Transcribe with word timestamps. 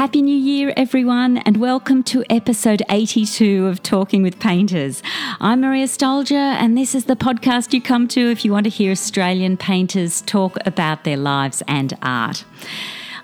Happy 0.00 0.22
New 0.22 0.34
Year, 0.34 0.72
everyone, 0.78 1.36
and 1.36 1.58
welcome 1.58 2.02
to 2.04 2.24
episode 2.30 2.82
82 2.88 3.66
of 3.66 3.82
Talking 3.82 4.22
with 4.22 4.40
Painters. 4.40 5.02
I'm 5.40 5.60
Maria 5.60 5.84
Stoljar, 5.84 6.54
and 6.54 6.74
this 6.74 6.94
is 6.94 7.04
the 7.04 7.16
podcast 7.16 7.74
you 7.74 7.82
come 7.82 8.08
to 8.08 8.30
if 8.30 8.42
you 8.42 8.50
want 8.50 8.64
to 8.64 8.70
hear 8.70 8.92
Australian 8.92 9.58
painters 9.58 10.22
talk 10.22 10.56
about 10.64 11.04
their 11.04 11.18
lives 11.18 11.62
and 11.68 11.98
art. 12.00 12.46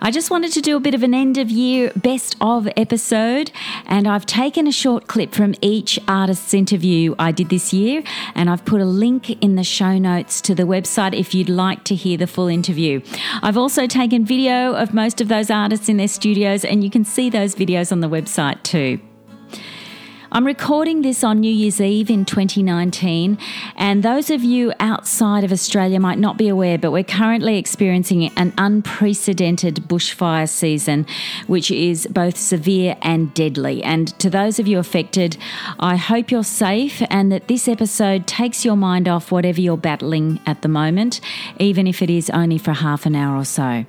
I 0.01 0.11
just 0.11 0.31
wanted 0.31 0.53
to 0.53 0.61
do 0.61 0.77
a 0.77 0.81
bit 0.81 0.95
of 0.95 1.03
an 1.03 1.15
end 1.15 1.39
of 1.39 1.51
year 1.51 1.91
best 1.97 2.37
of 2.41 2.69
episode, 2.77 3.51
and 3.87 4.07
I've 4.07 4.27
taken 4.27 4.67
a 4.67 4.73
short 4.73 5.07
clip 5.07 5.33
from 5.33 5.55
each 5.63 5.99
artist's 6.07 6.53
interview 6.53 7.15
I 7.19 7.33
did 7.33 7.49
this 7.49 7.73
year, 7.73 8.03
and 8.35 8.51
I've 8.51 8.65
put 8.65 8.81
a 8.81 8.85
link 8.85 9.31
in 9.43 9.57
the 9.57 9.65
show 9.65 9.99
notes 9.99 10.41
to 10.43 10.55
the 10.55 10.65
website 10.65 11.19
if 11.19 11.35
you'd 11.35 11.49
like 11.49 11.85
to 11.85 11.95
hear 11.95 12.17
the 12.17 12.27
full 12.27 12.49
interview. 12.49 13.01
I've 13.43 13.57
also 13.57 13.87
taken 13.87 14.25
video 14.25 14.75
of 14.75 14.93
most 14.93 15.21
of 15.21 15.29
those 15.29 15.51
artists 15.51 15.89
in 15.89 15.97
their 15.97 16.09
studios, 16.09 16.65
and 16.65 16.85
you 16.85 16.91
can 16.91 17.05
see 17.05 17.31
those 17.31 17.55
videos 17.55 17.91
on 17.91 18.01
the 18.01 18.09
website 18.09 18.63
too. 18.63 19.01
I'm 20.37 20.45
recording 20.45 21.01
this 21.01 21.25
on 21.25 21.41
New 21.41 21.51
Year's 21.51 21.81
Eve 21.81 22.11
in 22.11 22.27
2019, 22.27 23.39
and 23.75 24.03
those 24.03 24.29
of 24.29 24.45
you 24.45 24.71
outside 24.81 25.45
of 25.45 25.51
Australia 25.51 25.99
might 25.99 26.19
not 26.19 26.37
be 26.37 26.49
aware, 26.49 26.77
but 26.77 26.91
we're 26.91 27.05
currently 27.05 27.57
experiencing 27.57 28.27
an 28.37 28.53
unprecedented 28.59 29.77
bushfire 29.89 30.47
season, 30.47 31.07
which 31.47 31.71
is 31.71 32.07
both 32.09 32.37
severe 32.37 32.99
and 33.01 33.33
deadly. 33.33 33.83
And 33.83 34.09
to 34.19 34.29
those 34.29 34.59
of 34.59 34.69
you 34.69 34.79
affected, 34.79 35.39
I 35.81 35.97
hope 35.97 36.31
you're 36.31 36.45
safe 36.45 37.03
and 37.09 37.33
that 37.33 37.49
this 37.49 37.67
episode 37.67 38.27
takes 38.27 38.63
your 38.63 38.77
mind 38.77 39.09
off 39.09 39.33
whatever 39.33 39.63
you're 39.63 39.79
battling 39.79 40.39
at 40.45 40.61
the 40.61 40.69
moment, 40.69 41.23
even 41.59 41.87
if 41.87 42.03
it 42.03 42.11
is 42.11 42.29
only 42.29 42.59
for 42.59 42.75
half 42.75 43.07
an 43.07 43.17
hour 43.17 43.39
or 43.39 43.47
so. 43.47 43.87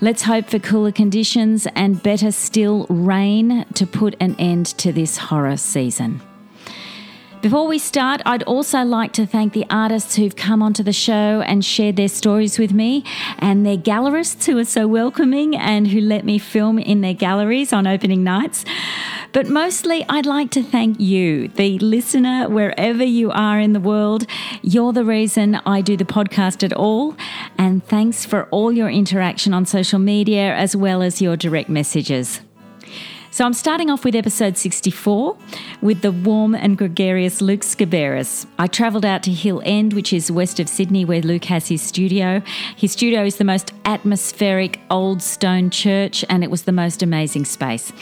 Let's 0.00 0.22
hope 0.22 0.50
for 0.50 0.58
cooler 0.58 0.90
conditions 0.90 1.68
and 1.76 2.02
better 2.02 2.32
still, 2.32 2.86
rain 2.88 3.64
to 3.74 3.86
put 3.86 4.16
an 4.18 4.34
end 4.38 4.66
to 4.78 4.92
this 4.92 5.16
horror 5.16 5.56
season. 5.56 6.20
Before 7.42 7.68
we 7.68 7.78
start, 7.78 8.20
I'd 8.26 8.42
also 8.42 8.82
like 8.82 9.12
to 9.12 9.26
thank 9.26 9.52
the 9.52 9.66
artists 9.70 10.16
who've 10.16 10.34
come 10.34 10.62
onto 10.62 10.82
the 10.82 10.94
show 10.94 11.42
and 11.42 11.64
shared 11.64 11.96
their 11.96 12.08
stories 12.08 12.58
with 12.58 12.72
me, 12.72 13.04
and 13.38 13.64
their 13.64 13.76
gallerists 13.76 14.46
who 14.46 14.58
are 14.58 14.64
so 14.64 14.88
welcoming 14.88 15.54
and 15.54 15.86
who 15.86 16.00
let 16.00 16.24
me 16.24 16.38
film 16.38 16.78
in 16.78 17.00
their 17.00 17.14
galleries 17.14 17.72
on 17.72 17.86
opening 17.86 18.24
nights. 18.24 18.64
But 19.34 19.48
mostly, 19.48 20.06
I'd 20.08 20.26
like 20.26 20.52
to 20.52 20.62
thank 20.62 21.00
you, 21.00 21.48
the 21.48 21.76
listener, 21.80 22.48
wherever 22.48 23.02
you 23.02 23.32
are 23.32 23.58
in 23.58 23.72
the 23.72 23.80
world. 23.80 24.26
You're 24.62 24.92
the 24.92 25.04
reason 25.04 25.56
I 25.66 25.80
do 25.80 25.96
the 25.96 26.04
podcast 26.04 26.62
at 26.62 26.72
all. 26.72 27.16
And 27.58 27.84
thanks 27.84 28.24
for 28.24 28.44
all 28.52 28.70
your 28.70 28.88
interaction 28.88 29.52
on 29.52 29.66
social 29.66 29.98
media 29.98 30.54
as 30.54 30.76
well 30.76 31.02
as 31.02 31.20
your 31.20 31.36
direct 31.36 31.68
messages. 31.68 32.42
So 33.32 33.44
I'm 33.44 33.54
starting 33.54 33.90
off 33.90 34.04
with 34.04 34.14
episode 34.14 34.56
64 34.56 35.36
with 35.82 36.02
the 36.02 36.12
warm 36.12 36.54
and 36.54 36.78
gregarious 36.78 37.40
Luke 37.40 37.62
Sciberras. 37.62 38.46
I 38.60 38.68
travelled 38.68 39.04
out 39.04 39.24
to 39.24 39.32
Hill 39.32 39.60
End, 39.64 39.94
which 39.94 40.12
is 40.12 40.30
west 40.30 40.60
of 40.60 40.68
Sydney, 40.68 41.04
where 41.04 41.22
Luke 41.22 41.46
has 41.46 41.66
his 41.66 41.82
studio. 41.82 42.40
His 42.76 42.92
studio 42.92 43.24
is 43.24 43.38
the 43.38 43.44
most 43.44 43.72
atmospheric 43.84 44.78
old 44.88 45.20
stone 45.20 45.70
church, 45.70 46.24
and 46.28 46.44
it 46.44 46.52
was 46.52 46.62
the 46.62 46.70
most 46.70 47.02
amazing 47.02 47.46
space. 47.46 47.92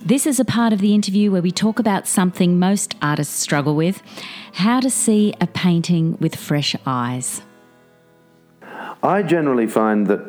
This 0.00 0.26
is 0.26 0.38
a 0.38 0.44
part 0.44 0.72
of 0.72 0.78
the 0.78 0.94
interview 0.94 1.32
where 1.32 1.42
we 1.42 1.50
talk 1.50 1.80
about 1.80 2.06
something 2.06 2.56
most 2.56 2.94
artists 3.02 3.36
struggle 3.36 3.74
with 3.74 4.00
how 4.52 4.78
to 4.78 4.88
see 4.88 5.34
a 5.40 5.46
painting 5.48 6.16
with 6.20 6.36
fresh 6.36 6.76
eyes. 6.86 7.42
I 9.02 9.22
generally 9.24 9.66
find 9.66 10.06
that 10.06 10.20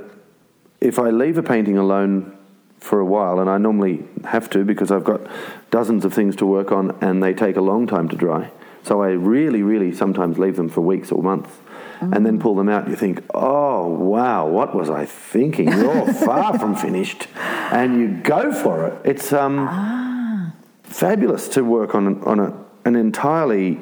if 0.81 0.97
I 0.97 1.11
leave 1.11 1.37
a 1.37 1.43
painting 1.43 1.77
alone 1.77 2.35
for 2.79 2.99
a 2.99 3.05
while, 3.05 3.39
and 3.39 3.49
I 3.49 3.59
normally 3.59 4.03
have 4.25 4.49
to 4.51 4.65
because 4.65 4.91
I've 4.91 5.03
got 5.03 5.21
dozens 5.69 6.03
of 6.03 6.13
things 6.15 6.35
to 6.37 6.47
work 6.47 6.71
on 6.71 6.97
and 6.99 7.21
they 7.21 7.33
take 7.33 7.55
a 7.55 7.61
long 7.61 7.85
time 7.85 8.09
to 8.09 8.15
dry. 8.15 8.51
So 8.83 9.03
I 9.03 9.09
really, 9.09 9.61
really 9.61 9.93
sometimes 9.93 10.39
leave 10.39 10.55
them 10.55 10.69
for 10.69 10.81
weeks 10.81 11.11
or 11.11 11.21
months 11.21 11.51
mm. 11.99 12.15
and 12.15 12.25
then 12.25 12.39
pull 12.39 12.55
them 12.55 12.69
out. 12.69 12.87
You 12.87 12.95
think, 12.95 13.23
oh, 13.33 13.87
wow, 13.87 14.47
what 14.47 14.75
was 14.75 14.89
I 14.89 15.05
thinking? 15.05 15.71
You're 15.71 16.13
far 16.25 16.57
from 16.57 16.75
finished. 16.75 17.27
And 17.35 17.99
you 17.99 18.07
go 18.23 18.51
for 18.51 18.87
it. 18.87 19.01
It's 19.05 19.33
um, 19.33 19.67
ah. 19.69 20.53
fabulous 20.83 21.47
to 21.49 21.63
work 21.63 21.95
on, 21.95 22.21
on 22.23 22.39
a, 22.39 22.65
an 22.85 22.95
entirely 22.95 23.79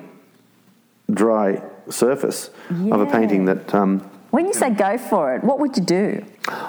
dry 1.11 1.61
surface 1.89 2.49
yeah. 2.69 2.93
of 2.93 3.01
a 3.01 3.05
painting 3.05 3.45
that. 3.45 3.73
Um, 3.73 3.99
when 4.31 4.45
you 4.45 4.53
say 4.53 4.71
go 4.71 4.97
for 4.97 5.35
it, 5.35 5.43
what 5.43 5.59
would 5.59 5.77
you 5.77 5.83
do? 5.83 6.25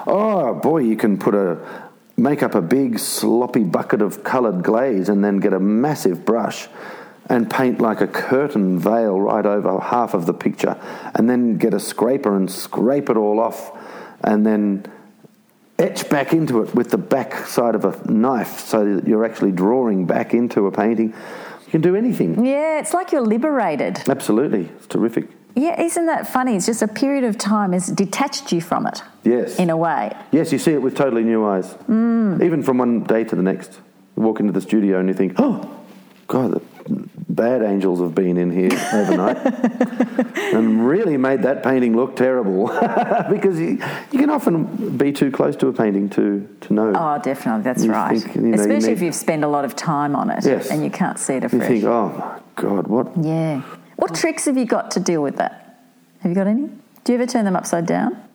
Oh 0.07 0.55
boy, 0.55 0.79
you 0.79 0.95
can 0.95 1.17
put 1.17 1.35
a 1.35 1.59
make 2.19 2.43
up 2.43 2.53
a 2.53 2.61
big 2.61 2.99
sloppy 2.99 3.63
bucket 3.63 4.01
of 4.01 4.23
coloured 4.23 4.63
glaze 4.63 5.09
and 5.09 5.23
then 5.23 5.37
get 5.37 5.53
a 5.53 5.59
massive 5.59 6.25
brush 6.25 6.67
and 7.29 7.49
paint 7.49 7.79
like 7.79 8.01
a 8.01 8.07
curtain 8.07 8.79
veil 8.79 9.19
right 9.19 9.45
over 9.45 9.79
half 9.79 10.13
of 10.13 10.25
the 10.25 10.33
picture 10.33 10.75
and 11.15 11.29
then 11.29 11.57
get 11.57 11.73
a 11.73 11.79
scraper 11.79 12.35
and 12.35 12.49
scrape 12.49 13.09
it 13.09 13.15
all 13.17 13.39
off 13.39 13.71
and 14.21 14.45
then 14.45 14.83
etch 15.77 16.09
back 16.09 16.33
into 16.33 16.61
it 16.61 16.73
with 16.75 16.89
the 16.89 16.97
back 16.97 17.45
side 17.45 17.75
of 17.75 17.85
a 17.85 18.11
knife 18.11 18.59
so 18.59 18.95
that 18.95 19.07
you're 19.07 19.23
actually 19.23 19.51
drawing 19.51 20.05
back 20.05 20.33
into 20.33 20.67
a 20.67 20.71
painting. 20.71 21.13
You 21.65 21.71
can 21.71 21.81
do 21.81 21.95
anything. 21.95 22.45
Yeah, 22.45 22.79
it's 22.79 22.93
like 22.93 23.11
you're 23.11 23.21
liberated. 23.21 24.01
Absolutely. 24.09 24.65
It's 24.77 24.87
terrific. 24.87 25.29
Yeah, 25.55 25.79
isn't 25.79 26.05
that 26.07 26.27
funny? 26.27 26.55
It's 26.55 26.65
just 26.65 26.81
a 26.81 26.87
period 26.87 27.23
of 27.23 27.37
time 27.37 27.73
has 27.73 27.87
detached 27.87 28.51
you 28.51 28.61
from 28.61 28.87
it. 28.87 29.03
Yes. 29.23 29.57
In 29.59 29.69
a 29.69 29.77
way. 29.77 30.15
Yes, 30.31 30.51
you 30.51 30.57
see 30.57 30.73
it 30.73 30.81
with 30.81 30.95
totally 30.95 31.23
new 31.23 31.45
eyes. 31.45 31.73
Mm. 31.87 32.43
Even 32.43 32.63
from 32.63 32.77
one 32.77 33.03
day 33.03 33.23
to 33.23 33.35
the 33.35 33.43
next. 33.43 33.79
You 34.15 34.23
walk 34.23 34.39
into 34.39 34.51
the 34.51 34.61
studio 34.61 34.99
and 34.99 35.07
you 35.07 35.13
think, 35.13 35.33
oh, 35.37 35.69
God, 36.27 36.53
the 36.53 37.09
bad 37.29 37.61
angels 37.61 37.99
have 37.99 38.15
been 38.15 38.37
in 38.37 38.49
here 38.49 38.71
overnight 38.91 39.37
and 40.53 40.85
really 40.87 41.15
made 41.15 41.43
that 41.43 41.63
painting 41.63 41.95
look 41.95 42.15
terrible 42.15 42.67
because 43.29 43.59
you, 43.59 43.79
you 44.11 44.19
can 44.19 44.29
often 44.31 44.97
be 44.97 45.11
too 45.11 45.31
close 45.31 45.55
to 45.55 45.67
a 45.67 45.73
painting 45.73 46.09
to, 46.09 46.47
to 46.61 46.73
know. 46.73 46.91
Oh, 46.95 47.21
definitely, 47.21 47.61
that's 47.63 47.83
you 47.83 47.91
right. 47.91 48.19
Think, 48.19 48.35
you 48.35 48.41
know, 48.41 48.59
Especially 48.59 48.89
need, 48.89 48.93
if 48.93 49.01
you've 49.01 49.15
spent 49.15 49.43
a 49.43 49.47
lot 49.47 49.63
of 49.63 49.75
time 49.75 50.15
on 50.15 50.31
it 50.31 50.43
yes. 50.43 50.71
and 50.71 50.83
you 50.83 50.89
can't 50.89 51.19
see 51.19 51.33
it 51.33 51.43
afresh. 51.43 51.61
You 51.61 51.67
think, 51.67 51.83
oh 51.85 52.09
my 52.09 52.39
God, 52.55 52.87
what? 52.87 53.11
Yeah. 53.21 53.61
What 53.95 54.15
tricks 54.15 54.45
have 54.45 54.57
you 54.57 54.65
got 54.65 54.91
to 54.91 54.99
deal 54.99 55.21
with 55.21 55.37
that? 55.37 55.79
Have 56.21 56.31
you 56.31 56.35
got 56.35 56.47
any? 56.47 56.69
Do 57.03 57.13
you 57.13 57.19
ever 57.19 57.27
turn 57.27 57.45
them 57.45 57.55
upside 57.55 57.85
down? 57.85 58.28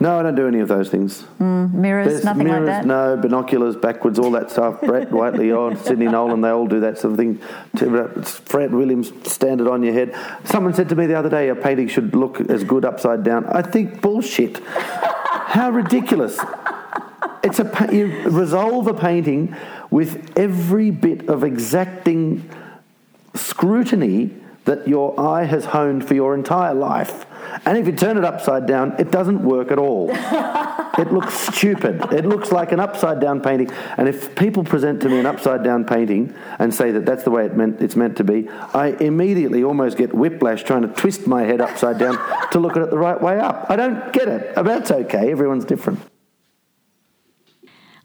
No, 0.00 0.18
I 0.18 0.22
don't 0.22 0.34
do 0.34 0.48
any 0.48 0.60
of 0.60 0.68
those 0.68 0.90
things. 0.90 1.22
Mm, 1.38 1.72
mirrors, 1.72 2.08
There's 2.08 2.24
nothing 2.24 2.44
mirrors, 2.44 2.66
like 2.66 2.82
that. 2.82 2.86
No, 2.86 3.16
binoculars, 3.16 3.76
backwards, 3.76 4.18
all 4.18 4.30
that 4.32 4.50
stuff. 4.50 4.80
Brett 4.80 5.10
Whiteley, 5.12 5.52
oh, 5.52 5.74
Sidney 5.74 6.06
Nolan, 6.06 6.40
they 6.40 6.50
all 6.50 6.66
do 6.66 6.80
that 6.80 6.98
sort 6.98 7.12
of 7.12 7.18
thing. 7.18 7.38
Fred 8.24 8.74
Williams, 8.74 9.12
stand 9.30 9.60
it 9.60 9.68
on 9.68 9.82
your 9.82 9.92
head. 9.92 10.16
Someone 10.44 10.74
said 10.74 10.88
to 10.88 10.96
me 10.96 11.06
the 11.06 11.18
other 11.18 11.30
day, 11.30 11.48
a 11.48 11.54
painting 11.54 11.88
should 11.88 12.14
look 12.14 12.40
as 12.40 12.64
good 12.64 12.84
upside 12.84 13.22
down. 13.22 13.46
I 13.46 13.62
think 13.62 14.00
bullshit. 14.00 14.58
How 14.64 15.70
ridiculous! 15.70 16.38
It's 17.42 17.58
a 17.58 17.88
you 17.92 18.28
resolve 18.28 18.86
a 18.86 18.94
painting 18.94 19.56
with 19.90 20.36
every 20.36 20.90
bit 20.90 21.28
of 21.28 21.44
exacting 21.44 22.48
scrutiny 23.34 24.34
that 24.64 24.86
your 24.86 25.18
eye 25.18 25.44
has 25.44 25.64
honed 25.66 26.06
for 26.06 26.14
your 26.14 26.34
entire 26.34 26.74
life. 26.74 27.24
And 27.64 27.78
if 27.78 27.86
you 27.86 27.92
turn 27.92 28.16
it 28.16 28.24
upside 28.24 28.66
down, 28.66 28.94
it 28.98 29.10
doesn't 29.10 29.42
work 29.42 29.70
at 29.70 29.78
all. 29.78 30.10
it 30.12 31.12
looks 31.12 31.34
stupid. 31.34 32.12
It 32.12 32.24
looks 32.24 32.52
like 32.52 32.72
an 32.72 32.80
upside 32.80 33.20
down 33.20 33.40
painting. 33.40 33.70
And 33.96 34.08
if 34.08 34.34
people 34.34 34.64
present 34.64 35.02
to 35.02 35.08
me 35.08 35.18
an 35.18 35.26
upside 35.26 35.62
down 35.62 35.84
painting 35.84 36.34
and 36.58 36.74
say 36.74 36.90
that 36.92 37.06
that's 37.06 37.24
the 37.24 37.30
way 37.30 37.46
it 37.46 37.56
meant, 37.56 37.80
it's 37.80 37.96
meant 37.96 38.16
to 38.18 38.24
be, 38.24 38.48
I 38.48 38.88
immediately 39.00 39.64
almost 39.64 39.96
get 39.96 40.14
whiplash 40.14 40.62
trying 40.62 40.82
to 40.82 40.88
twist 40.88 41.26
my 41.26 41.42
head 41.42 41.60
upside 41.60 41.98
down 41.98 42.18
to 42.52 42.58
look 42.58 42.76
at 42.76 42.82
it 42.82 42.90
the 42.90 42.98
right 42.98 43.20
way 43.20 43.38
up. 43.38 43.66
I 43.68 43.76
don't 43.76 44.12
get 44.12 44.28
it. 44.28 44.54
But 44.54 44.64
that's 44.64 44.90
okay. 44.90 45.30
Everyone's 45.30 45.64
different. 45.64 46.00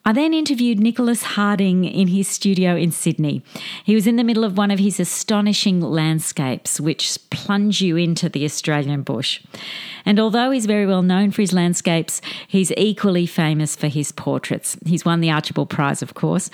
I 0.06 0.12
then 0.12 0.34
interviewed 0.34 0.82
Nicholas 0.82 1.24
Harding 1.24 1.86
in 1.86 2.10
his 2.10 2.28
studio 2.28 2.76
in 2.76 2.92
Sydney. 2.92 3.42
He 3.86 3.96
was 3.96 4.06
in 4.06 4.18
the 4.18 4.24
middle 4.26 4.44
of 4.44 4.58
one 4.58 4.70
of 4.70 4.80
his 4.80 5.00
astonishing 5.00 5.80
landscapes, 5.80 6.82
which 6.82 7.18
plunge 7.30 7.82
you 7.82 7.96
into 7.96 8.28
the 8.28 8.44
Australian 8.44 9.04
bush. 9.04 9.42
And 10.06 10.20
although 10.20 10.52
he's 10.52 10.66
very 10.66 10.86
well 10.86 11.04
known 11.04 11.32
for 11.32 11.42
his 11.42 11.54
landscapes, 11.54 12.22
he's 12.50 12.74
equally 12.76 13.26
famous 13.26 13.78
for 13.78 13.88
his 13.88 14.12
portraits. 14.12 14.76
He's 14.86 15.06
won 15.06 15.22
the 15.22 15.32
Archibald 15.32 15.70
Prize, 15.70 16.02
of 16.02 16.16
course. 16.16 16.50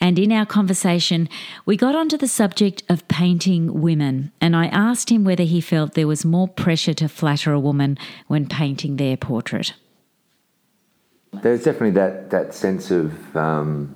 And 0.00 0.18
in 0.18 0.32
our 0.32 0.46
conversation, 0.46 1.28
we 1.66 1.76
got 1.76 1.94
onto 1.94 2.16
the 2.16 2.26
subject 2.26 2.84
of 2.88 3.06
painting 3.08 3.82
women. 3.82 4.32
And 4.40 4.56
I 4.56 4.68
asked 4.68 5.10
him 5.10 5.24
whether 5.24 5.44
he 5.44 5.60
felt 5.60 5.92
there 5.92 6.08
was 6.08 6.24
more 6.24 6.48
pressure 6.48 6.94
to 6.94 7.08
flatter 7.10 7.52
a 7.52 7.60
woman 7.60 7.98
when 8.28 8.48
painting 8.48 8.96
their 8.96 9.18
portrait. 9.18 9.74
There's 11.42 11.64
definitely 11.64 11.92
that, 11.92 12.30
that 12.30 12.54
sense 12.54 12.90
of, 12.90 13.36
um, 13.36 13.94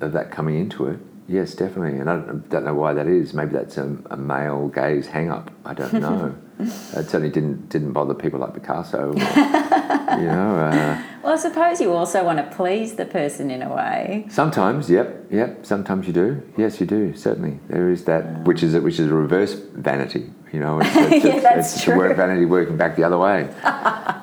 of 0.00 0.12
that 0.12 0.30
coming 0.30 0.58
into 0.58 0.86
it. 0.86 0.98
Yes, 1.28 1.54
definitely. 1.54 2.00
And 2.00 2.10
I 2.10 2.16
don't, 2.16 2.48
don't 2.48 2.64
know 2.64 2.74
why 2.74 2.92
that 2.92 3.06
is. 3.06 3.34
Maybe 3.34 3.52
that's 3.52 3.76
a, 3.78 3.96
a 4.10 4.16
male 4.16 4.68
gaze 4.68 5.06
hang 5.06 5.30
up. 5.30 5.50
I 5.64 5.74
don't 5.74 5.92
know. 5.92 6.36
it 6.58 6.68
certainly 6.68 7.30
didn't, 7.30 7.68
didn't 7.68 7.92
bother 7.92 8.14
people 8.14 8.40
like 8.40 8.54
Picasso. 8.54 9.12
Or, 9.12 9.14
Uh, 10.28 11.02
Well, 11.22 11.34
I 11.34 11.36
suppose 11.36 11.82
you 11.82 11.92
also 11.92 12.24
want 12.24 12.38
to 12.38 12.56
please 12.56 12.94
the 12.94 13.04
person 13.04 13.50
in 13.50 13.60
a 13.60 13.68
way. 13.68 14.24
Sometimes, 14.30 14.88
yep, 14.88 15.26
yep. 15.30 15.66
Sometimes 15.66 16.06
you 16.06 16.14
do. 16.14 16.40
Yes, 16.56 16.80
you 16.80 16.86
do. 16.86 17.14
Certainly, 17.14 17.60
there 17.68 17.90
is 17.90 18.04
that, 18.06 18.44
which 18.44 18.62
is 18.62 18.72
a, 18.74 18.80
which 18.80 18.98
is 18.98 19.10
a 19.10 19.14
reverse 19.14 19.52
vanity. 19.74 20.30
You 20.50 20.60
know, 20.60 20.80
it's, 20.80 20.88
it's, 20.96 21.24
Yeah, 21.26 21.40
that's 21.40 21.74
it's 21.74 21.84
true. 21.84 22.14
vanity 22.14 22.46
working 22.46 22.78
back 22.78 22.96
the 22.96 23.04
other 23.04 23.18
way. 23.18 23.50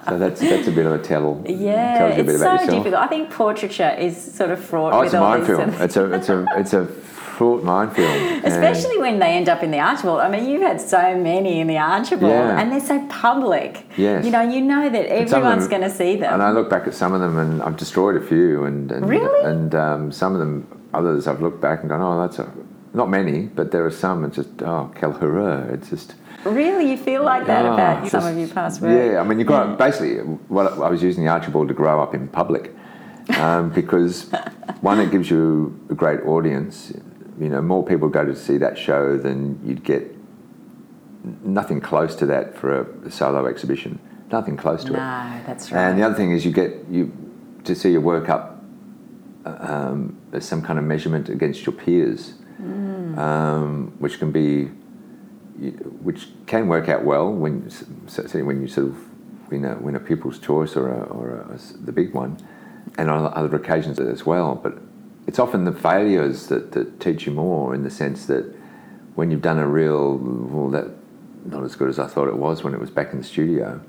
so 0.09 0.17
that's 0.17 0.41
that's 0.41 0.67
a 0.67 0.71
bit 0.71 0.87
of 0.87 0.93
a 0.93 0.97
tell. 1.03 1.39
Yeah, 1.47 1.99
tells 1.99 2.15
you 2.15 2.21
a 2.21 2.25
bit 2.25 2.33
it's 2.33 2.43
so 2.43 2.51
yourself. 2.51 2.69
difficult. 2.71 2.95
I 2.95 3.07
think 3.07 3.29
portraiture 3.29 3.95
is 3.99 4.17
sort 4.17 4.49
of 4.49 4.59
fraught 4.59 4.93
Oh, 4.93 4.99
with 5.01 5.05
it's 5.07 5.13
a 5.13 5.19
minefield. 5.19 5.69
this. 5.73 5.81
It's 5.81 5.97
a 5.97 6.13
it's 6.13 6.29
a 6.29 6.45
it's 6.57 6.73
a 6.73 6.87
fraught 7.37 7.63
minefield. 7.63 8.09
And- 8.09 8.45
Especially 8.45 8.97
when 8.97 9.19
they 9.19 9.33
end 9.33 9.47
up 9.47 9.61
in 9.61 9.71
the 9.71 9.79
Archibald. 9.79 10.21
I 10.21 10.29
mean, 10.29 10.49
you've 10.49 10.63
had 10.63 10.81
so 10.81 11.15
many 11.15 11.59
in 11.59 11.67
the 11.67 11.77
Archibald, 11.77 12.31
Yeah. 12.31 12.59
and 12.59 12.71
they're 12.71 12.79
so 12.79 12.99
public. 13.07 13.85
Yes. 13.95 14.25
You 14.25 14.31
know, 14.31 14.41
you 14.41 14.61
know 14.61 14.89
that 14.89 15.05
And 15.05 15.31
everyone's 15.31 15.67
going 15.67 15.83
to 15.83 15.89
see 15.89 16.15
them. 16.15 16.33
And 16.33 16.41
I 16.41 16.51
look 16.51 16.69
back 16.69 16.87
at 16.87 16.95
some 16.95 17.13
of 17.13 17.21
them, 17.21 17.37
and 17.37 17.61
I've 17.61 17.77
destroyed 17.77 18.15
a 18.15 18.21
few, 18.21 18.63
and 18.65 18.91
and, 18.91 19.07
Really? 19.07 19.45
and 19.45 19.75
um, 19.75 20.11
some 20.11 20.33
of 20.33 20.39
them, 20.39 20.65
others, 20.93 21.27
I've 21.27 21.41
looked 21.41 21.61
back 21.61 21.81
and 21.81 21.89
gone, 21.89 22.01
oh, 22.01 22.19
that's 22.21 22.39
a 22.39 22.51
not 22.93 23.09
many, 23.09 23.41
but 23.43 23.71
there 23.71 23.85
are 23.85 23.91
some. 23.91 24.25
It's 24.25 24.37
just 24.37 24.63
oh, 24.63 24.91
horreur. 24.99 25.69
It's 25.73 25.89
just 25.89 26.15
really, 26.43 26.89
you 26.89 26.97
feel 26.97 27.23
like 27.23 27.45
that 27.45 27.65
oh, 27.65 27.73
about 27.73 28.03
it's 28.03 28.11
some 28.11 28.25
of 28.25 28.37
your 28.37 28.47
past 28.47 28.81
work? 28.81 28.91
Yeah, 28.91 29.19
I 29.19 29.23
mean, 29.23 29.37
you've 29.39 29.47
got 29.47 29.77
basically. 29.77 30.17
What 30.47 30.73
I 30.73 30.89
was 30.89 31.03
using 31.03 31.23
the 31.23 31.29
Archibald 31.29 31.67
to 31.67 31.73
grow 31.73 32.01
up 32.01 32.15
in 32.15 32.27
public, 32.27 32.73
um, 33.37 33.69
because 33.69 34.31
one, 34.81 34.99
it 34.99 35.11
gives 35.11 35.29
you 35.29 35.79
a 35.89 35.93
great 35.93 36.21
audience. 36.21 36.93
You 37.39 37.49
know, 37.49 37.61
more 37.61 37.83
people 37.85 38.09
go 38.09 38.25
to 38.25 38.35
see 38.35 38.57
that 38.57 38.77
show 38.77 39.17
than 39.17 39.59
you'd 39.63 39.83
get. 39.83 40.15
Nothing 41.43 41.81
close 41.81 42.15
to 42.15 42.25
that 42.27 42.57
for 42.57 42.81
a 43.05 43.11
solo 43.11 43.47
exhibition. 43.47 43.99
Nothing 44.31 44.55
close 44.55 44.83
to 44.85 44.93
it. 44.93 44.97
No, 44.97 45.41
that's 45.45 45.71
right. 45.71 45.89
And 45.89 45.99
the 45.99 46.03
other 46.03 46.15
thing 46.15 46.31
is 46.31 46.45
you 46.45 46.51
get 46.51 46.85
you 46.89 47.11
to 47.63 47.75
see 47.75 47.91
your 47.91 48.01
work 48.01 48.29
up 48.29 48.63
um, 49.45 50.17
as 50.31 50.45
some 50.45 50.61
kind 50.61 50.79
of 50.79 50.85
measurement 50.85 51.29
against 51.29 51.65
your 51.65 51.73
peers, 51.73 52.33
um, 53.17 53.93
which 53.99 54.19
can 54.19 54.31
be 54.31 54.65
which 56.01 56.27
can 56.45 56.67
work 56.67 56.87
out 56.87 57.03
well 57.03 57.31
when 57.31 57.69
say 58.07 58.41
when 58.41 58.61
you 58.61 58.67
sort 58.67 58.87
of 58.87 58.97
win 59.49 59.65
a, 59.65 59.75
win 59.75 59.95
a 59.95 59.99
people's 59.99 60.39
choice 60.39 60.75
or 60.75 60.89
a, 60.89 60.99
or 61.05 61.29
a, 61.29 61.59
the 61.83 61.91
big 61.91 62.13
one, 62.13 62.37
and 62.97 63.09
on 63.09 63.31
other 63.33 63.55
occasions 63.55 63.99
as 63.99 64.25
well. 64.25 64.55
But 64.55 64.77
it's 65.27 65.39
often 65.39 65.65
the 65.65 65.73
failures 65.73 66.47
that, 66.47 66.71
that 66.71 66.99
teach 66.99 67.25
you 67.25 67.33
more 67.33 67.75
in 67.75 67.83
the 67.83 67.89
sense 67.89 68.25
that 68.27 68.45
when 69.15 69.29
you've 69.29 69.41
done 69.41 69.59
a 69.59 69.67
real 69.67 70.17
well 70.17 70.69
that 70.69 70.87
not 71.45 71.63
as 71.63 71.75
good 71.75 71.89
as 71.89 71.99
I 71.99 72.07
thought 72.07 72.27
it 72.27 72.37
was 72.37 72.63
when 72.63 72.73
it 72.73 72.79
was 72.79 72.89
back 72.89 73.11
in 73.13 73.19
the 73.19 73.23
studio, 73.23 73.81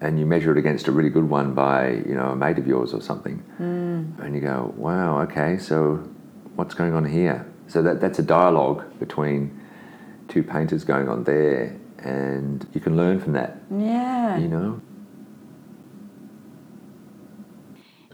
and 0.00 0.18
you 0.18 0.26
measure 0.26 0.52
it 0.52 0.58
against 0.58 0.88
a 0.88 0.92
really 0.92 1.10
good 1.10 1.28
one 1.28 1.54
by 1.54 1.90
you 1.90 2.14
know 2.14 2.28
a 2.28 2.36
mate 2.36 2.58
of 2.58 2.66
yours 2.66 2.94
or 2.94 3.00
something, 3.00 3.38
hmm. 3.56 4.22
and 4.22 4.34
you 4.34 4.40
go, 4.40 4.72
wow, 4.76 5.20
okay, 5.22 5.58
so 5.58 5.96
what's 6.54 6.74
going 6.74 6.94
on 6.94 7.04
here? 7.04 7.46
So 7.66 7.82
that 7.82 8.00
that's 8.00 8.18
a 8.18 8.22
dialogue 8.22 8.98
between 8.98 9.60
two 10.28 10.42
painters 10.42 10.84
going 10.84 11.08
on 11.08 11.24
there, 11.24 11.76
and 11.98 12.66
you 12.72 12.80
can 12.80 12.96
learn 12.96 13.20
from 13.20 13.32
that. 13.32 13.58
yeah. 13.70 14.38
You 14.38 14.48
know. 14.48 14.80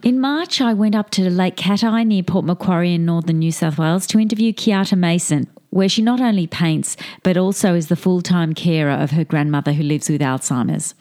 In 0.04 0.20
March, 0.20 0.60
I 0.60 0.74
went 0.74 0.94
up 0.94 1.08
to 1.12 1.30
Lake 1.30 1.56
Cathie 1.56 2.04
near 2.04 2.22
Port 2.22 2.44
Macquarie 2.44 2.92
in 2.92 3.06
northern 3.06 3.38
New 3.38 3.50
South 3.50 3.78
Wales 3.78 4.06
to 4.08 4.18
interview 4.18 4.52
Kiata 4.52 4.98
Mason, 4.98 5.48
where 5.70 5.88
she 5.88 6.02
not 6.02 6.20
only 6.20 6.46
paints 6.46 6.98
but 7.22 7.38
also 7.38 7.74
is 7.74 7.88
the 7.88 7.96
full 7.96 8.20
time 8.20 8.52
carer 8.52 8.90
of 8.90 9.12
her 9.12 9.24
grandmother 9.24 9.72
who 9.72 9.82
lives 9.82 10.10
with 10.10 10.20
Alzheimer's. 10.20 10.94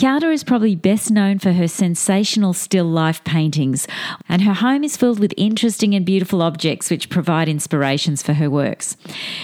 Kiata 0.00 0.32
is 0.32 0.44
probably 0.44 0.74
best 0.74 1.10
known 1.10 1.38
for 1.38 1.52
her 1.52 1.68
sensational 1.68 2.54
still 2.54 2.86
life 2.86 3.22
paintings, 3.22 3.86
and 4.30 4.40
her 4.40 4.54
home 4.54 4.82
is 4.82 4.96
filled 4.96 5.18
with 5.18 5.34
interesting 5.36 5.94
and 5.94 6.06
beautiful 6.06 6.40
objects 6.40 6.88
which 6.88 7.10
provide 7.10 7.50
inspirations 7.50 8.22
for 8.22 8.32
her 8.32 8.48
works. 8.48 8.96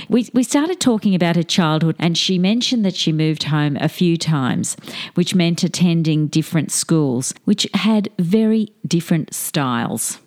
We, 0.09 0.31
we 0.33 0.43
started 0.43 0.81
talking 0.81 1.15
about 1.15 1.37
her 1.37 1.43
childhood, 1.43 1.95
and 1.99 2.17
she 2.17 2.39
mentioned 2.39 2.87
that 2.87 2.97
she 2.97 3.13
moved 3.13 3.43
home 3.43 3.77
a 3.83 3.89
few 3.91 4.17
times, 4.17 4.79
which 5.13 5.35
meant 5.35 5.63
attending 5.63 6.29
different 6.29 6.73
schools, 6.73 7.35
which 7.45 7.69
had 7.75 8.09
very 8.19 8.73
different 8.87 9.35
styles. 9.35 10.21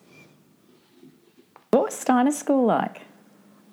What 1.71 1.85
was 1.85 1.95
Steiner 1.95 2.29
School 2.29 2.67
like? 2.67 3.01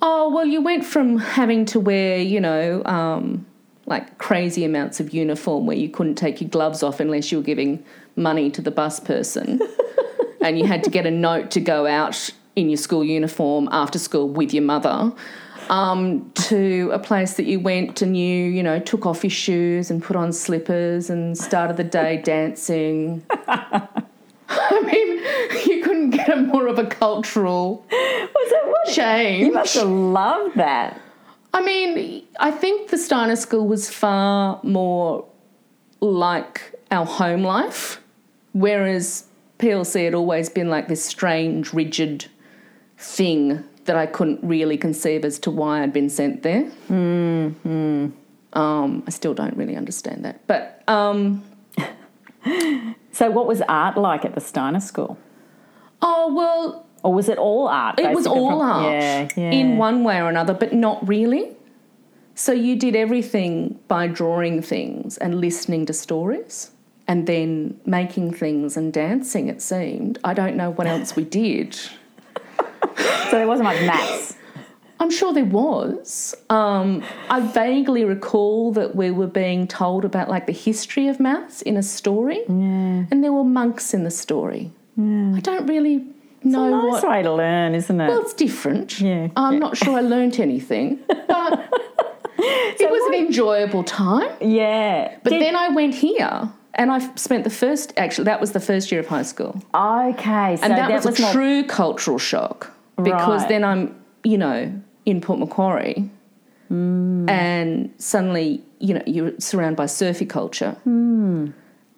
Oh, 0.00 0.31
well, 0.31 0.47
you 0.47 0.62
went 0.62 0.87
from 0.87 1.19
having 1.19 1.67
to 1.67 1.79
wear, 1.79 2.17
you 2.17 2.41
know, 2.41 2.82
um, 2.87 3.44
like 3.87 4.19
crazy 4.19 4.65
amounts 4.65 5.00
of 5.00 5.15
uniform 5.15 5.67
where 5.67 5.77
you 5.77 5.88
couldn't 5.88 6.17
take 6.17 6.41
your 6.41 6.50
gloves 6.50 6.83
off 6.83 7.00
unless 7.00 7.31
you 7.31 7.38
were 7.38 7.44
giving 7.44 7.85
money 8.17 8.50
to 8.50 8.61
the 8.61 8.71
bus 8.71 9.00
person. 9.00 9.61
and 10.41 10.59
you 10.59 10.67
had 10.67 10.85
to 10.85 10.91
get 10.91 11.06
a 11.06 11.11
note 11.11 11.50
to 11.53 11.61
go 11.61 11.87
out 11.87 12.31
in 12.56 12.69
your 12.69 12.77
school 12.77 13.05
uniform 13.05 13.69
after 13.71 13.99
school 13.99 14.29
with 14.29 14.53
your 14.53 14.65
mother. 14.65 15.12
Um, 15.69 16.31
to 16.35 16.91
a 16.93 16.99
place 16.99 17.35
that 17.35 17.47
you 17.47 17.59
went 17.59 18.00
and 18.00 18.17
you, 18.17 18.44
you 18.44 18.62
know, 18.62 18.79
took 18.79 19.05
off 19.05 19.25
your 19.25 19.31
shoes 19.33 19.91
and 19.91 20.00
put 20.00 20.15
on 20.15 20.33
slippers 20.33 21.11
and 21.11 21.37
started 21.37 21.77
the 21.77 21.85
day 21.85 22.19
dancing. 22.23 23.25
I 24.49 24.81
mean, 24.83 25.69
you 25.69 25.83
couldn't 25.83 26.11
get 26.11 26.31
a 26.31 26.37
more 26.37 26.69
of 26.69 26.79
a 26.79 26.87
cultural 26.87 27.85
Was 27.91 28.53
it 28.53 28.67
what? 28.69 28.94
change. 28.94 29.47
You 29.47 29.53
must 29.53 29.75
have 29.75 29.88
loved 29.88 30.56
that. 30.56 31.00
I 31.56 31.62
mean, 31.62 32.26
I 32.38 32.50
think 32.50 32.91
the 32.91 32.99
Steiner 32.99 33.35
School 33.35 33.67
was 33.67 33.88
far 33.88 34.61
more 34.62 35.26
like 36.00 36.75
our 36.91 37.06
home 37.06 37.43
life, 37.43 37.99
whereas 38.53 39.25
PLC 39.58 40.05
had 40.05 40.12
always 40.12 40.50
been 40.50 40.69
like 40.69 40.88
this 40.88 41.03
strange, 41.03 41.73
rigid 41.73 42.26
thing 42.99 43.64
that 43.87 43.97
I 43.97 44.05
couldn't 44.05 44.41
really 44.43 44.76
conceive 44.76 45.25
as 45.25 45.38
to 45.41 45.50
why 45.50 45.82
I'd 45.82 45.94
been 45.94 46.11
sent 46.11 46.43
there. 46.43 46.70
Um, 46.91 48.12
I 49.06 49.11
still 49.11 49.32
don't 49.32 49.56
really 49.56 49.76
understand 49.76 50.26
that. 50.26 50.47
But 50.47 50.82
um, 50.88 51.43
So, 53.12 53.31
what 53.31 53.47
was 53.47 53.62
art 53.62 53.97
like 53.97 54.26
at 54.26 54.35
the 54.35 54.43
Steiner 54.43 54.81
School? 54.81 55.17
oh 56.02 56.35
well, 56.35 56.86
Or 57.06 57.14
was 57.14 57.29
it 57.29 57.38
all 57.38 57.69
art? 57.69 58.00
It 58.00 58.11
was 58.12 58.26
all 58.26 58.50
from- 58.58 58.61
art 58.69 58.93
Yeah, 58.93 59.29
yeah. 59.37 59.50
in 59.53 59.76
one 59.79 60.03
way 60.03 60.20
or 60.20 60.29
another, 60.29 60.53
but 60.55 60.73
not 60.73 61.06
really. 61.06 61.53
So 62.35 62.50
you 62.53 62.75
did 62.76 62.97
everything 62.97 63.79
by 63.87 64.08
drawing 64.08 64.61
things 64.61 65.17
and 65.17 65.41
listening 65.41 65.87
to 65.87 65.93
stories 65.93 66.73
and 67.06 67.26
then 67.29 67.79
making 67.87 68.32
things 68.35 68.76
and 68.76 68.93
dancing, 68.93 69.49
it 69.49 69.62
seemed. 69.62 70.19
I 70.25 70.35
don't 70.35 70.57
know 70.57 70.71
what 70.71 70.88
else 70.88 71.14
we 71.16 71.25
did. 71.25 71.78
So 73.31 73.33
there 73.38 73.47
wasn't 73.49 73.64
much 73.64 73.81
maths. 73.83 74.37
I'm 75.00 75.11
sure 75.11 75.33
there 75.35 75.45
was. 75.45 76.35
Um, 76.49 77.02
I 77.28 77.40
vaguely 77.40 78.04
recall 78.04 78.73
that 78.73 78.95
we 78.97 79.11
were 79.11 79.26
being 79.26 79.66
told 79.66 80.04
about 80.04 80.28
like 80.28 80.47
the 80.47 80.52
history 80.52 81.09
of 81.09 81.19
maths 81.21 81.61
in 81.62 81.76
a 81.76 81.83
story, 81.83 82.45
and 82.49 83.23
there 83.25 83.33
were 83.33 83.45
monks 83.45 83.92
in 83.92 84.04
the 84.04 84.11
story. 84.11 84.71
I 84.99 85.40
don't 85.42 85.66
really 85.66 86.07
know 86.45 86.83
Nice 86.83 87.02
what. 87.02 87.09
way 87.11 87.23
to 87.23 87.33
learn, 87.33 87.75
isn't 87.75 88.00
it? 88.00 88.09
Well, 88.09 88.21
it's 88.23 88.35
different. 88.35 89.00
Yeah, 89.00 89.28
I'm 89.37 89.59
not 89.59 89.76
sure 89.76 89.97
I 89.97 90.00
learnt 90.00 90.38
anything, 90.38 91.00
but 91.09 91.69
it 92.38 92.90
was 92.90 93.07
an 93.09 93.14
enjoyable 93.26 93.85
time. 93.85 94.31
yeah. 94.40 95.16
But 95.23 95.31
Did- 95.31 95.43
then 95.43 95.57
I 95.57 95.69
went 95.69 95.95
here 95.95 96.49
and 96.75 96.90
I 96.93 96.99
spent 97.16 97.45
the 97.45 97.50
first, 97.50 97.93
actually, 97.97 98.25
that 98.25 98.40
was 98.40 98.52
the 98.52 98.61
first 98.61 98.90
year 98.93 99.00
of 99.00 99.07
high 99.07 99.23
school. 99.23 99.61
okay, 99.75 100.57
so 100.57 100.62
And 100.64 100.73
that, 100.76 100.90
was, 101.05 101.19
a 101.19 101.23
more- 101.23 101.33
true 101.33 101.64
cultural 101.64 102.19
shock 102.19 102.71
because 103.02 103.40
Right. 103.43 103.49
then 103.49 103.64
I'm, 103.64 103.95
you 104.25 104.38
know, 104.38 104.73
in 105.05 105.21
Port 105.21 105.38
Macquarie 105.38 106.11
Hmm. 106.69 107.28
and 107.28 107.93
suddenly, 107.99 108.61
you 108.81 108.95
know, 108.95 109.02
you're 109.07 109.33
surrounded 109.38 109.76
by 109.76 109.87
surfy 109.87 110.26
culture. 110.26 110.73
Hmm. 110.85 111.49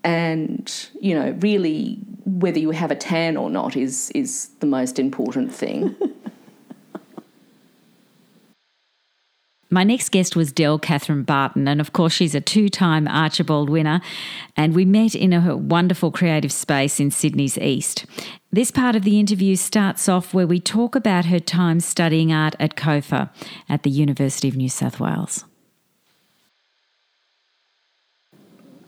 And, 0.05 0.89
you 1.01 1.15
know, 1.15 1.37
really 1.41 1.99
whether 2.25 2.59
you 2.59 2.71
have 2.71 2.91
a 2.91 2.97
tan 2.97 3.37
or 3.37 3.51
not 3.51 3.77
is, 3.77 4.11
is 4.15 4.51
the 4.61 4.67
most 4.67 4.99
important 4.99 5.53
thing. 5.53 5.97
My 9.71 9.85
next 9.85 10.11
guest 10.11 10.35
was 10.35 10.51
Del 10.51 10.79
Kathryn 10.79 11.27
Barton, 11.27 11.69
and 11.69 11.79
of 11.79 11.93
course, 11.93 12.15
she's 12.15 12.35
a 12.35 12.41
two 12.41 12.71
time 12.71 13.07
Archibald 13.07 13.69
winner. 13.69 14.01
And 14.57 14.75
we 14.75 14.87
met 14.87 15.15
in 15.15 15.35
a 15.35 15.57
wonderful 15.57 16.11
creative 16.11 16.53
space 16.53 16.99
in 16.99 17.11
Sydney's 17.11 17.59
East. 17.59 18.07
This 18.51 18.71
part 18.71 18.97
of 18.97 19.03
the 19.03 19.21
interview 19.21 19.57
starts 19.57 20.09
off 20.09 20.33
where 20.33 20.47
we 20.47 20.59
talk 20.59 20.95
about 20.95 21.27
her 21.27 21.39
time 21.39 21.81
studying 21.81 22.33
art 22.33 22.57
at 22.59 22.77
COFA 22.77 23.31
at 23.69 23.83
the 23.83 23.91
University 23.91 24.49
of 24.49 24.57
New 24.57 24.71
South 24.71 25.01
Wales. 25.01 25.45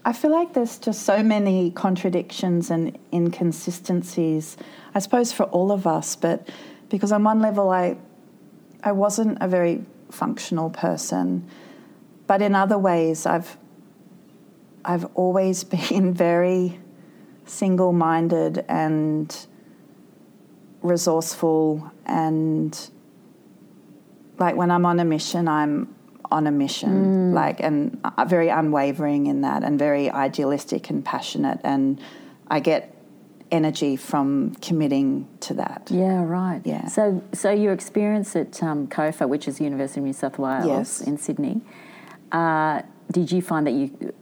I 0.04 0.12
feel 0.12 0.30
like 0.30 0.54
there's 0.54 0.78
just 0.78 1.02
so 1.02 1.23
many 1.23 1.71
contradictions 1.71 2.71
and 2.71 2.99
inconsistencies, 3.12 4.57
I 4.95 4.99
suppose, 4.99 5.33
for 5.33 5.45
all 5.45 5.71
of 5.71 5.87
us. 5.87 6.16
But 6.16 6.49
because 6.88 7.12
on 7.12 7.25
one 7.25 7.40
level, 7.40 7.71
I, 7.71 7.97
I 8.83 8.92
wasn't 8.92 9.38
a 9.40 9.49
very 9.49 9.85
functional 10.11 10.71
person, 10.71 11.49
but 12.26 12.40
in 12.40 12.54
other 12.54 12.78
ways, 12.78 13.26
I've, 13.26 13.59
I've 14.85 15.04
always 15.14 15.64
been 15.90 16.14
very 16.14 16.80
single 17.45 17.92
minded 17.92 18.64
and 18.69 19.47
resourceful 20.83 21.90
and 22.07 22.90
like 24.38 24.57
when 24.57 24.71
I'm 24.71 24.87
on 24.87 24.99
a 24.99 25.04
mission, 25.04 25.47
I'm 25.47 25.95
on 26.30 26.46
a 26.46 26.50
mission, 26.50 27.32
like, 27.32 27.60
and 27.60 28.00
uh, 28.04 28.25
very 28.25 28.49
unwavering 28.49 29.26
in 29.26 29.40
that, 29.42 29.62
and 29.64 29.78
very 29.78 30.10
idealistic 30.10 30.90
and 30.90 31.04
passionate, 31.04 31.60
and 31.64 32.00
I 32.49 32.60
get 32.60 32.94
energy 33.50 33.96
from 33.96 34.54
committing 34.62 35.26
to 35.40 35.54
that. 35.54 35.88
Yeah, 35.90 36.22
right. 36.25 36.60
Yeah. 36.64 36.87
So, 36.87 37.22
so 37.32 37.50
your 37.50 37.72
experience 37.72 38.37
at 38.37 38.62
um, 38.62 38.87
COFA, 38.87 39.28
which 39.28 39.49
is 39.49 39.60
University 39.60 39.99
of 40.00 40.06
New 40.06 40.12
South 40.12 40.38
Wales 40.38 40.66
Yes. 40.66 41.00
in 41.00 41.18
Sydney, 41.18 41.60
uh, 42.30 42.82
did 43.10 43.32
you 43.32 43.42
find 43.42 43.66
that 43.66 43.72
you 43.72 44.14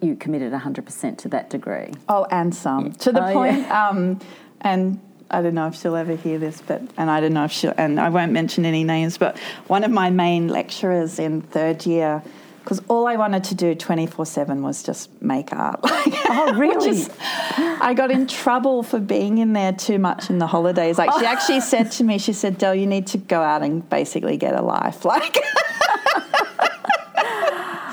you 0.00 0.16
committed 0.16 0.50
100% 0.50 1.18
to 1.18 1.28
that 1.28 1.50
degree? 1.50 1.92
Oh, 2.08 2.24
and 2.30 2.54
some 2.54 2.92
to 2.92 3.12
the 3.12 3.28
Oh, 3.28 3.32
point. 3.34 3.70
Um, 3.70 4.18
and 4.62 4.98
I 5.30 5.42
don't 5.42 5.54
know 5.54 5.68
if 5.68 5.76
she'll 5.76 5.96
ever 5.96 6.16
hear 6.16 6.38
this, 6.38 6.60
but 6.66 6.82
and 6.96 7.10
I 7.10 7.20
don't 7.20 7.32
know 7.32 7.44
if 7.44 7.52
she'll. 7.52 7.74
And 7.76 8.00
I 8.00 8.08
won't 8.08 8.32
mention 8.32 8.64
any 8.64 8.84
names, 8.84 9.16
but 9.18 9.38
one 9.68 9.84
of 9.84 9.90
my 9.90 10.10
main 10.10 10.48
lecturers 10.48 11.18
in 11.18 11.40
third 11.42 11.86
year. 11.86 12.22
Because 12.64 12.82
all 12.88 13.06
I 13.06 13.16
wanted 13.16 13.42
to 13.44 13.54
do 13.54 13.74
24 13.74 14.26
7 14.26 14.62
was 14.62 14.82
just 14.82 15.10
make 15.22 15.50
art. 15.52 15.80
Oh, 16.32 16.52
really? 16.54 16.90
Is- 16.90 17.10
I 17.56 17.94
got 17.94 18.10
in 18.10 18.26
trouble 18.26 18.82
for 18.82 18.98
being 19.00 19.38
in 19.38 19.54
there 19.54 19.72
too 19.72 19.98
much 19.98 20.28
in 20.30 20.38
the 20.38 20.46
holidays. 20.46 20.98
Like, 20.98 21.10
she 21.18 21.24
actually 21.26 21.60
said 21.72 21.90
to 21.92 22.04
me, 22.04 22.18
she 22.18 22.32
said, 22.34 22.58
Del, 22.58 22.74
you 22.74 22.86
need 22.86 23.06
to 23.08 23.18
go 23.18 23.40
out 23.40 23.62
and 23.62 23.88
basically 23.88 24.36
get 24.36 24.54
a 24.54 24.62
life. 24.62 25.04
Like, 25.10 25.38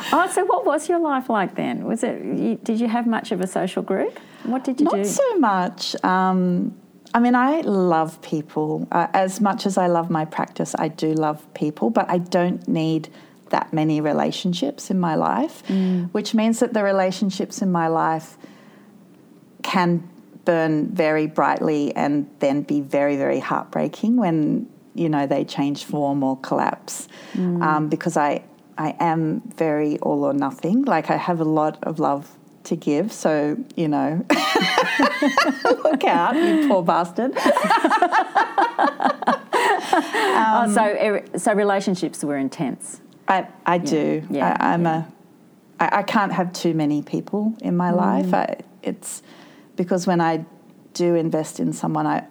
Oh, 0.10 0.30
so 0.32 0.46
what 0.46 0.66
was 0.66 0.88
your 0.88 1.00
life 1.00 1.30
like 1.30 1.56
then? 1.56 1.84
Was 1.86 2.02
it? 2.04 2.64
Did 2.64 2.80
you 2.80 2.88
have 2.88 3.06
much 3.08 3.32
of 3.32 3.42
a 3.42 3.48
social 3.48 3.82
group? 3.84 4.18
What 4.44 4.64
did 4.64 4.80
you 4.80 4.86
Not 4.86 4.96
do? 4.96 5.06
so 5.06 5.38
much. 5.40 6.02
Um, 6.04 6.74
I 7.18 7.20
mean, 7.20 7.34
I 7.34 7.62
love 7.62 8.22
people. 8.22 8.88
Uh, 8.92 9.08
as 9.12 9.42
much 9.42 9.66
as 9.66 9.76
I 9.76 9.88
love 9.88 10.12
my 10.12 10.24
practice, 10.24 10.76
I 10.78 10.88
do 10.90 11.16
love 11.16 11.52
people, 11.56 11.90
but 11.90 12.08
I 12.08 12.20
don't 12.20 12.68
need 12.68 13.10
that 13.50 13.74
many 13.74 14.02
relationships 14.02 14.92
in 14.92 15.00
my 15.00 15.16
life, 15.16 15.64
which 16.12 16.36
means 16.36 16.60
that 16.60 16.76
the 16.76 16.84
relationships 16.84 17.64
in 17.64 17.72
my 17.72 17.88
life 17.88 18.38
can 19.64 20.08
burn 20.46 20.90
very 20.90 21.26
brightly 21.26 21.96
and 21.96 22.30
then 22.38 22.62
be 22.62 22.82
very, 22.82 23.18
very 23.18 23.40
heartbreaking 23.40 24.18
when, 24.18 24.70
you 24.94 25.10
know, 25.10 25.26
they 25.26 25.44
change 25.44 25.86
form 25.86 26.24
or 26.24 26.38
collapse. 26.38 27.08
Um, 27.64 27.90
because 27.90 28.16
I, 28.16 28.44
I 28.78 28.96
am 29.00 29.42
very 29.56 29.98
all 30.00 30.24
or 30.24 30.34
nothing. 30.34 30.84
Like, 30.84 31.10
I 31.10 31.18
have 31.18 31.40
a 31.40 31.50
lot 31.62 31.80
of 31.82 31.98
love 31.98 32.38
to 32.68 32.76
give. 32.76 33.12
So, 33.12 33.58
you 33.76 33.88
know, 33.88 34.26
look 35.84 36.04
out, 36.04 36.36
you 36.36 36.68
poor 36.68 36.84
bastard. 36.84 37.32
oh, 39.60 40.72
so 40.74 40.84
er- 40.84 41.26
so 41.38 41.54
relationships 41.54 42.24
were 42.24 42.38
intense. 42.38 43.02
I, 43.28 43.48
I 43.66 43.78
do. 43.78 44.24
yeah, 44.30 44.56
I, 44.60 44.74
I'm 44.74 44.86
a. 44.86 45.08
I, 45.80 46.00
I 46.00 46.04
can't 46.04 46.32
have 46.32 46.54
too 46.54 46.74
many 46.74 47.02
people 47.02 47.54
in 47.62 47.76
my 47.76 47.92
life. 47.92 48.34
I, 48.34 48.58
it's 48.84 49.22
because 49.76 50.08
when 50.08 50.22
I 50.22 50.46
do 50.94 51.16
invest 51.16 51.60
in 51.60 51.74
someone, 51.74 52.08
I, 52.08 52.26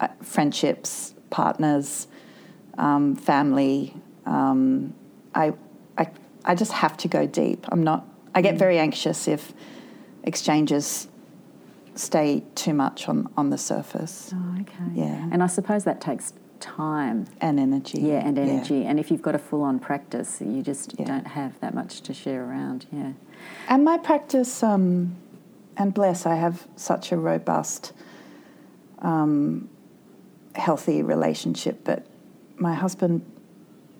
I 0.00 0.08
friendships, 0.22 1.14
partners, 1.30 2.06
um, 2.78 3.16
family. 3.16 3.94
Um, 4.26 4.94
I, 5.34 5.52
I 5.98 6.08
I 6.44 6.54
just 6.54 6.72
have 6.72 6.96
to 6.98 7.08
go 7.08 7.26
deep. 7.26 7.66
I'm 7.70 7.82
not. 7.82 8.06
I 8.34 8.40
get 8.42 8.56
very 8.56 8.78
anxious 8.78 9.28
if 9.28 9.52
exchanges 10.24 11.08
stay 11.94 12.42
too 12.54 12.72
much 12.72 13.08
on 13.08 13.28
on 13.36 13.50
the 13.50 13.58
surface 13.58 14.32
Oh, 14.34 14.60
okay. 14.62 14.84
Yeah. 14.94 15.28
And 15.30 15.42
I 15.42 15.46
suppose 15.46 15.84
that 15.84 16.00
takes 16.00 16.32
time. 16.60 17.26
and 17.40 17.58
energy. 17.58 18.00
Yeah, 18.00 18.24
and 18.26 18.38
energy. 18.38 18.84
And 18.86 19.00
if 19.00 19.10
you've 19.10 19.20
got 19.20 19.34
a 19.34 19.38
full 19.38 19.62
on 19.62 19.78
practice, 19.80 20.40
you 20.40 20.62
just 20.62 20.94
Yeah. 20.98 21.06
don't 21.06 21.26
have 21.26 21.58
that 21.60 21.74
much 21.74 22.00
to 22.02 22.14
share 22.14 22.44
around. 22.48 22.86
Yeah. 22.92 23.12
And 23.68 23.84
my 23.84 23.98
practice, 23.98 24.62
um, 24.62 25.16
and 25.76 25.92
bless, 25.92 26.24
I 26.24 26.36
have 26.36 26.66
such 26.76 27.10
a 27.10 27.16
robust, 27.16 27.92
um, 29.00 29.68
healthy 30.54 31.02
relationship. 31.02 31.80
But 31.82 32.06
my 32.56 32.74
husband 32.74 33.22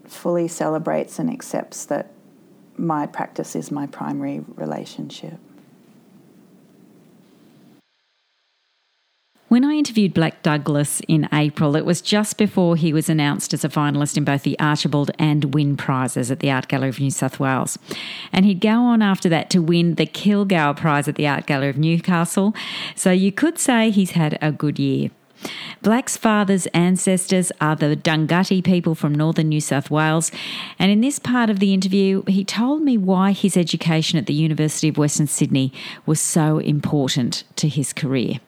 fully 0.05 0.47
celebrates 0.47 1.19
and 1.19 1.29
accepts 1.31 1.85
that 1.87 2.13
my 2.77 3.07
practice 3.07 3.55
is 3.55 3.71
my 3.71 3.87
primary 3.87 4.45
relationship. 4.57 5.39
When 9.53 9.67
I 9.67 9.75
interviewed 9.75 10.15
Blak 10.15 10.43
Douglas 10.43 11.03
in 11.09 11.29
April, 11.31 11.77
it 11.77 11.85
was 11.85 12.01
just 12.01 12.39
before 12.39 12.75
he 12.75 12.95
was 12.95 13.11
announced 13.11 13.53
as 13.53 13.67
a 13.67 13.69
finalist 13.69 14.17
in 14.17 14.25
both 14.25 14.45
the 14.45 14.59
Archibald 14.59 15.11
and 15.19 15.53
Wynne 15.53 15.77
Prizes 15.77 16.31
at 16.31 16.39
the 16.39 16.51
Art 16.51 16.69
Gallery 16.69 16.89
of 16.89 16.99
New 16.99 17.11
South 17.11 17.39
Wales. 17.39 17.79
And 18.33 18.47
he'd 18.47 18.63
go 18.63 18.71
on 18.71 19.03
after 19.03 19.29
that 19.29 19.51
to 19.51 19.59
win 19.59 19.97
the 19.97 20.07
Kilgour 20.07 20.75
Prize 20.75 21.07
at 21.07 21.17
the 21.17 21.29
Art 21.29 21.45
Gallery 21.45 21.69
of 21.69 21.77
Newcastle. 21.77 22.55
So 22.95 23.11
you 23.11 23.31
could 23.31 23.59
say 23.59 23.91
he's 23.91 24.13
had 24.13 24.39
a 24.41 24.53
good 24.53 24.79
year. 24.79 25.11
Blak's 25.83 26.17
father's 26.17 26.67
ancestors 26.69 27.51
are 27.61 27.75
the 27.75 27.97
Dunghutti 27.97 28.63
people 28.63 28.95
from 28.95 29.15
northern 29.15 29.49
New 29.49 29.61
South 29.61 29.91
Wales, 29.91 30.31
and 30.79 30.91
in 30.91 31.01
this 31.01 31.19
part 31.19 31.51
of 31.51 31.59
the 31.59 31.75
interview, 31.75 32.23
he 32.29 32.45
told 32.45 32.83
me 32.83 32.97
why 32.97 33.33
his 33.33 33.57
education 33.57 34.19
at 34.19 34.27
the 34.27 34.35
University 34.35 34.89
of 34.89 34.99
Western 34.99 35.27
Sydney 35.27 35.73
was 36.07 36.21
so 36.21 36.59
important 36.59 37.45
to 37.57 37.69
his 37.69 37.93
career. 37.93 38.41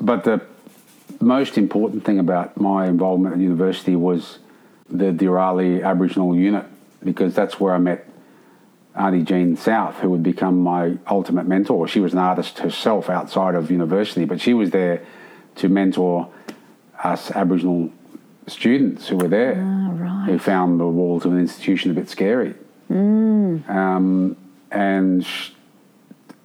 But 0.00 0.24
the 0.24 0.40
most 1.20 1.58
important 1.58 2.04
thing 2.04 2.18
about 2.18 2.60
my 2.60 2.86
involvement 2.86 3.34
at 3.34 3.40
university 3.40 3.96
was 3.96 4.38
the 4.88 5.12
Dirali 5.12 5.84
Aboriginal 5.84 6.34
unit 6.34 6.64
because 7.02 7.34
that's 7.34 7.60
where 7.60 7.74
I 7.74 7.78
met 7.78 8.08
Auntie 8.94 9.22
Jean 9.22 9.56
South, 9.56 9.96
who 9.96 10.10
would 10.10 10.22
become 10.22 10.60
my 10.62 10.96
ultimate 11.08 11.46
mentor. 11.46 11.86
She 11.86 12.00
was 12.00 12.12
an 12.12 12.18
artist 12.18 12.58
herself 12.60 13.08
outside 13.08 13.54
of 13.54 13.70
university, 13.70 14.24
but 14.24 14.40
she 14.40 14.54
was 14.54 14.70
there 14.70 15.02
to 15.58 15.68
mentor 15.68 16.28
us 17.02 17.30
Aboriginal 17.30 17.90
students 18.46 19.08
who 19.08 19.16
were 19.16 19.28
there, 19.28 19.54
who 20.26 20.38
found 20.38 20.80
the 20.80 20.86
walls 20.86 21.24
of 21.24 21.32
an 21.32 21.38
institution 21.38 21.90
a 21.90 21.94
bit 21.94 22.08
scary. 22.08 22.54
Um, 23.68 24.36
and 24.70 25.24
sh- 25.24 25.50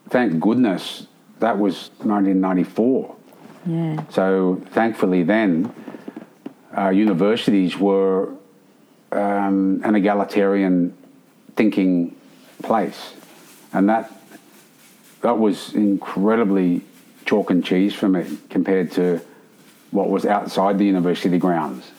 thank 0.10 0.40
goodness 0.40 1.08
that 1.40 1.58
was 1.58 1.90
1994. 2.00 3.16
Yeah. 3.66 4.04
So 4.10 4.62
thankfully, 4.72 5.24
then 5.24 5.74
uh, 6.78 6.90
universities 6.90 7.78
were 7.78 8.34
um, 9.12 9.82
an 9.84 9.96
egalitarian 9.96 10.96
thinking 11.56 12.16
place, 12.62 13.14
and 13.72 13.88
that 13.90 14.12
that 15.22 15.38
was 15.38 15.74
incredibly 15.74 16.82
chalk 17.34 17.50
and 17.50 17.66
cheese 17.66 17.96
for 17.96 18.08
me 18.08 18.24
compared 18.52 18.92
to 18.92 19.20
what 19.90 20.08
was 20.10 20.24
outside 20.26 20.78
the 20.78 20.86
university 20.86 21.40
grounds. 21.40 21.90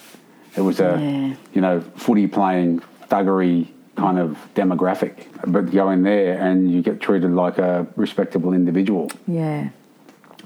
It 0.57 0.61
was 0.61 0.79
a 0.79 0.93
Yeah. 1.00 1.35
you 1.55 1.61
know 1.61 1.81
footy 1.97 2.26
playing 2.29 2.83
thuggery 3.11 3.67
kind 3.97 4.19
of 4.19 4.37
demographic, 4.55 5.14
but 5.47 5.73
go 5.73 5.91
in 5.91 6.03
there 6.05 6.38
and 6.47 6.71
you 6.71 6.83
get 6.83 7.00
treated 7.00 7.33
like 7.33 7.59
a 7.59 7.87
respectable 7.97 8.53
individual 8.53 9.11
Yeah. 9.26 9.71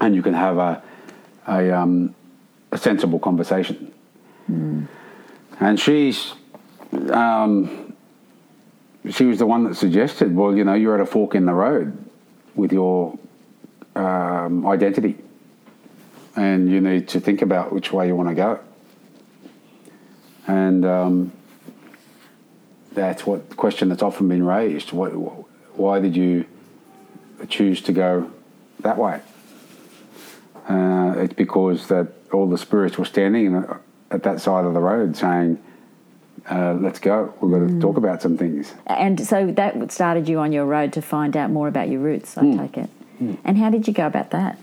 and 0.01 0.15
you 0.15 0.23
can 0.23 0.33
have 0.33 0.57
a 0.57 0.81
a, 1.47 1.71
um, 1.81 2.13
a 2.71 2.77
sensible 2.77 3.19
conversation. 3.19 3.77
And 5.59 5.79
she's 5.79 6.33
um, 7.11 7.93
she 9.09 9.25
was 9.25 9.37
the 9.37 9.45
one 9.45 9.63
that 9.65 9.75
suggested, 9.75 10.35
well, 10.35 10.55
you 10.57 10.63
know, 10.63 10.73
you're 10.73 10.95
at 10.95 11.01
a 11.01 11.05
fork 11.05 11.35
in 11.35 11.45
the 11.45 11.53
road 11.53 11.87
with 12.55 12.71
your 12.73 13.17
um, 13.95 14.65
identity, 14.67 15.17
and 16.35 16.69
you 16.69 16.81
need 16.81 17.07
to 17.09 17.19
think 17.19 17.41
about 17.41 17.73
which 17.73 17.91
way 17.91 18.07
you 18.07 18.15
want 18.15 18.29
to 18.29 18.35
go. 18.35 18.59
And 20.47 20.85
um, 20.85 21.31
that's 22.93 23.25
what 23.25 23.49
the 23.49 23.55
question 23.55 23.89
that's 23.89 24.01
often 24.01 24.27
been 24.27 24.43
raised. 24.43 24.91
What, 24.91 25.09
why 25.77 25.99
did 25.99 26.15
you 26.15 26.45
choose 27.47 27.81
to 27.83 27.91
go 27.91 28.31
that 28.79 28.97
way? 28.97 29.21
Uh, 30.67 31.15
it's 31.17 31.33
because 31.33 31.87
that 31.87 32.07
all 32.31 32.47
the 32.47 32.57
spirits 32.57 32.97
were 32.97 33.05
standing 33.05 33.63
at 34.11 34.23
that 34.23 34.41
side 34.41 34.65
of 34.65 34.73
the 34.73 34.79
road 34.79 35.15
saying, 35.15 35.61
uh, 36.49 36.73
let's 36.73 36.99
go. 36.99 37.33
We've 37.41 37.51
got 37.51 37.67
to 37.67 37.79
talk 37.79 37.97
about 37.97 38.21
some 38.21 38.37
things. 38.37 38.73
And 38.87 39.25
so 39.25 39.51
that 39.51 39.91
started 39.91 40.27
you 40.27 40.39
on 40.39 40.51
your 40.51 40.65
road 40.65 40.93
to 40.93 41.01
find 41.01 41.35
out 41.37 41.51
more 41.51 41.67
about 41.67 41.89
your 41.89 42.01
roots, 42.01 42.37
I 42.37 42.55
take 42.55 42.77
it. 42.77 42.89
And 43.19 43.57
how 43.57 43.69
did 43.69 43.87
you 43.87 43.93
go 43.93 44.07
about 44.07 44.31
that? 44.31 44.59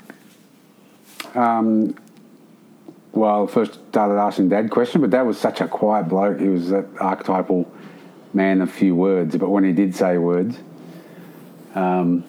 Well, 3.17 3.47
first 3.47 3.75
started 3.89 4.21
asking 4.21 4.51
Dad 4.51 4.71
question, 4.71 5.01
but 5.01 5.09
Dad 5.09 5.23
was 5.23 5.39
such 5.39 5.63
a 5.63 5.69
quiet 5.69 6.07
bloke. 6.07 6.39
He 6.39 6.49
was 6.49 6.69
that 6.69 6.85
archetypal 7.01 7.67
man 8.35 8.61
of 8.61 8.71
few 8.71 8.95
words. 8.95 9.37
But 9.37 9.49
when 9.49 9.65
he 9.65 9.73
did 9.73 9.95
say 9.95 10.19
words, 10.19 10.59
um, 11.75 12.25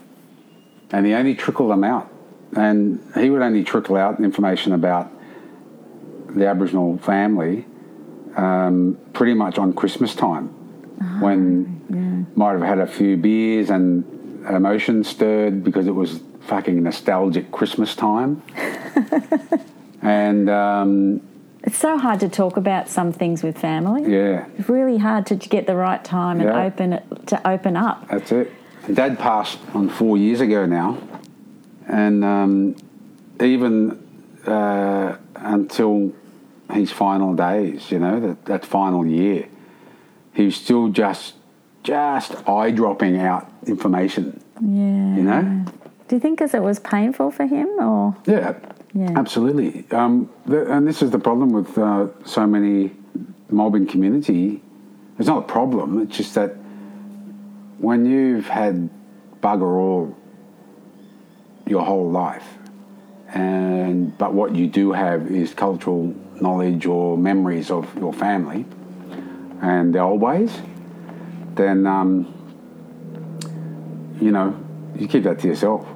and 0.92 1.06
he 1.06 1.14
only 1.14 1.36
trickled 1.36 1.72
them 1.72 1.84
out. 1.84 2.10
And 2.56 3.02
he 3.16 3.30
would 3.30 3.42
only 3.42 3.66
trickle 3.66 3.98
out 3.98 4.22
information 4.22 4.72
about 4.72 5.12
the 6.30 6.48
Aboriginal 6.48 6.98
family 7.00 7.66
um, 8.38 8.98
pretty 9.12 9.34
much 9.34 9.58
on 9.58 9.74
Christmas 9.74 10.16
time, 10.16 10.48
when 11.20 12.28
might 12.36 12.54
have 12.54 12.62
had 12.62 12.80
a 12.80 12.88
few 12.88 13.18
beers 13.18 13.70
and 13.70 14.06
emotions 14.50 15.08
stirred 15.08 15.64
because 15.64 15.88
it 15.88 15.96
was 15.96 16.20
fucking 16.42 16.82
nostalgic 16.84 17.52
Christmas 17.52 17.96
time. 17.96 18.42
and 20.02 20.50
um, 20.50 21.22
It's 21.64 21.78
so 21.78 21.98
hard 21.98 22.20
to 22.22 22.30
talk 22.30 22.58
about 22.58 22.90
some 22.90 23.12
things 23.12 23.44
with 23.44 23.58
family. 23.58 24.04
yeah, 24.12 24.46
It's 24.58 24.70
really 24.70 24.98
hard 24.98 25.26
to 25.28 25.36
get 25.36 25.68
the 25.68 25.76
right 25.76 26.04
time 26.04 26.40
and 26.40 26.50
Yeah. 26.50 26.64
open 26.66 26.94
it 26.94 27.04
to 27.28 27.48
open 27.48 27.76
up. 27.76 28.08
That's 28.10 28.32
it. 28.32 28.52
Dad 28.94 29.20
passed 29.20 29.60
on 29.74 29.90
four 29.90 30.18
years 30.18 30.40
ago 30.40 30.66
now, 30.66 30.98
and 31.88 32.24
um, 32.24 32.76
even 33.42 34.00
uh, 34.46 35.18
until 35.36 36.14
his 36.72 36.90
final 36.92 37.34
days, 37.34 37.92
you 37.92 38.00
know, 38.00 38.20
that, 38.22 38.46
that 38.46 38.66
final 38.66 39.06
year, 39.06 39.48
he 40.34 40.46
was 40.46 40.56
still 40.56 40.88
just 40.88 41.34
just 41.88 42.36
eye 42.50 42.70
dropping 42.72 43.18
out 43.18 43.50
information. 43.66 44.44
Yeah. 44.62 45.16
You 45.18 45.24
know? 45.24 45.66
Do 46.10 46.16
you 46.16 46.20
think 46.20 46.38
because 46.38 46.54
it 46.54 46.62
was 46.62 46.80
painful 46.80 47.32
for 47.32 47.46
him, 47.46 47.68
or 47.80 48.16
Yeah, 48.26 48.56
Yeah. 48.94 49.14
absolutely. 49.16 49.86
Um, 49.92 50.30
the, 50.46 50.70
and 50.74 50.86
this 50.86 51.02
is 51.02 51.12
the 51.12 51.20
problem 51.20 51.50
with 51.52 51.78
uh, 51.78 52.08
so 52.26 52.46
many 52.46 52.92
mobbing 53.50 53.88
community. 53.88 54.62
It's 55.18 55.28
not 55.28 55.40
a 55.46 55.48
problem. 55.48 56.02
It's 56.02 56.18
just 56.18 56.36
that 56.36 56.52
when 57.80 58.06
you've 58.06 58.48
had 58.48 58.90
bugger 59.42 59.72
all 59.84 60.16
your 61.66 61.84
whole 61.86 62.10
life, 62.12 62.48
and 63.34 64.18
but 64.18 64.34
what 64.34 64.56
you 64.56 64.68
do 64.68 64.92
have 64.92 65.32
is 65.32 65.54
cultural 65.54 66.14
knowledge 66.42 66.86
or 66.86 67.18
memories 67.18 67.72
of 67.72 67.84
your 67.98 68.14
family 68.14 68.66
and 69.62 69.94
the 69.96 70.00
old 70.00 70.22
ways, 70.22 70.52
then 71.58 71.86
um, 71.86 72.34
you 74.22 74.32
know 74.32 74.58
you 74.96 75.08
keep 75.08 75.24
that 75.24 75.40
to 75.40 75.48
yourself 75.48 75.88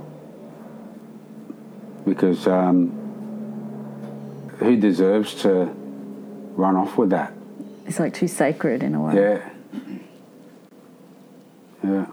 because 2.06 2.48
um, 2.48 2.90
who 4.60 4.76
deserves 4.76 5.36
to 5.44 5.66
run 6.56 6.76
off 6.76 6.98
with 6.98 7.12
that? 7.12 7.34
it's 7.86 8.00
like 8.00 8.14
too 8.14 8.28
sacred 8.28 8.84
in 8.84 8.96
a 8.96 9.02
way? 9.02 9.16
Yeah. 9.16 9.50
Yeah. 11.84 12.06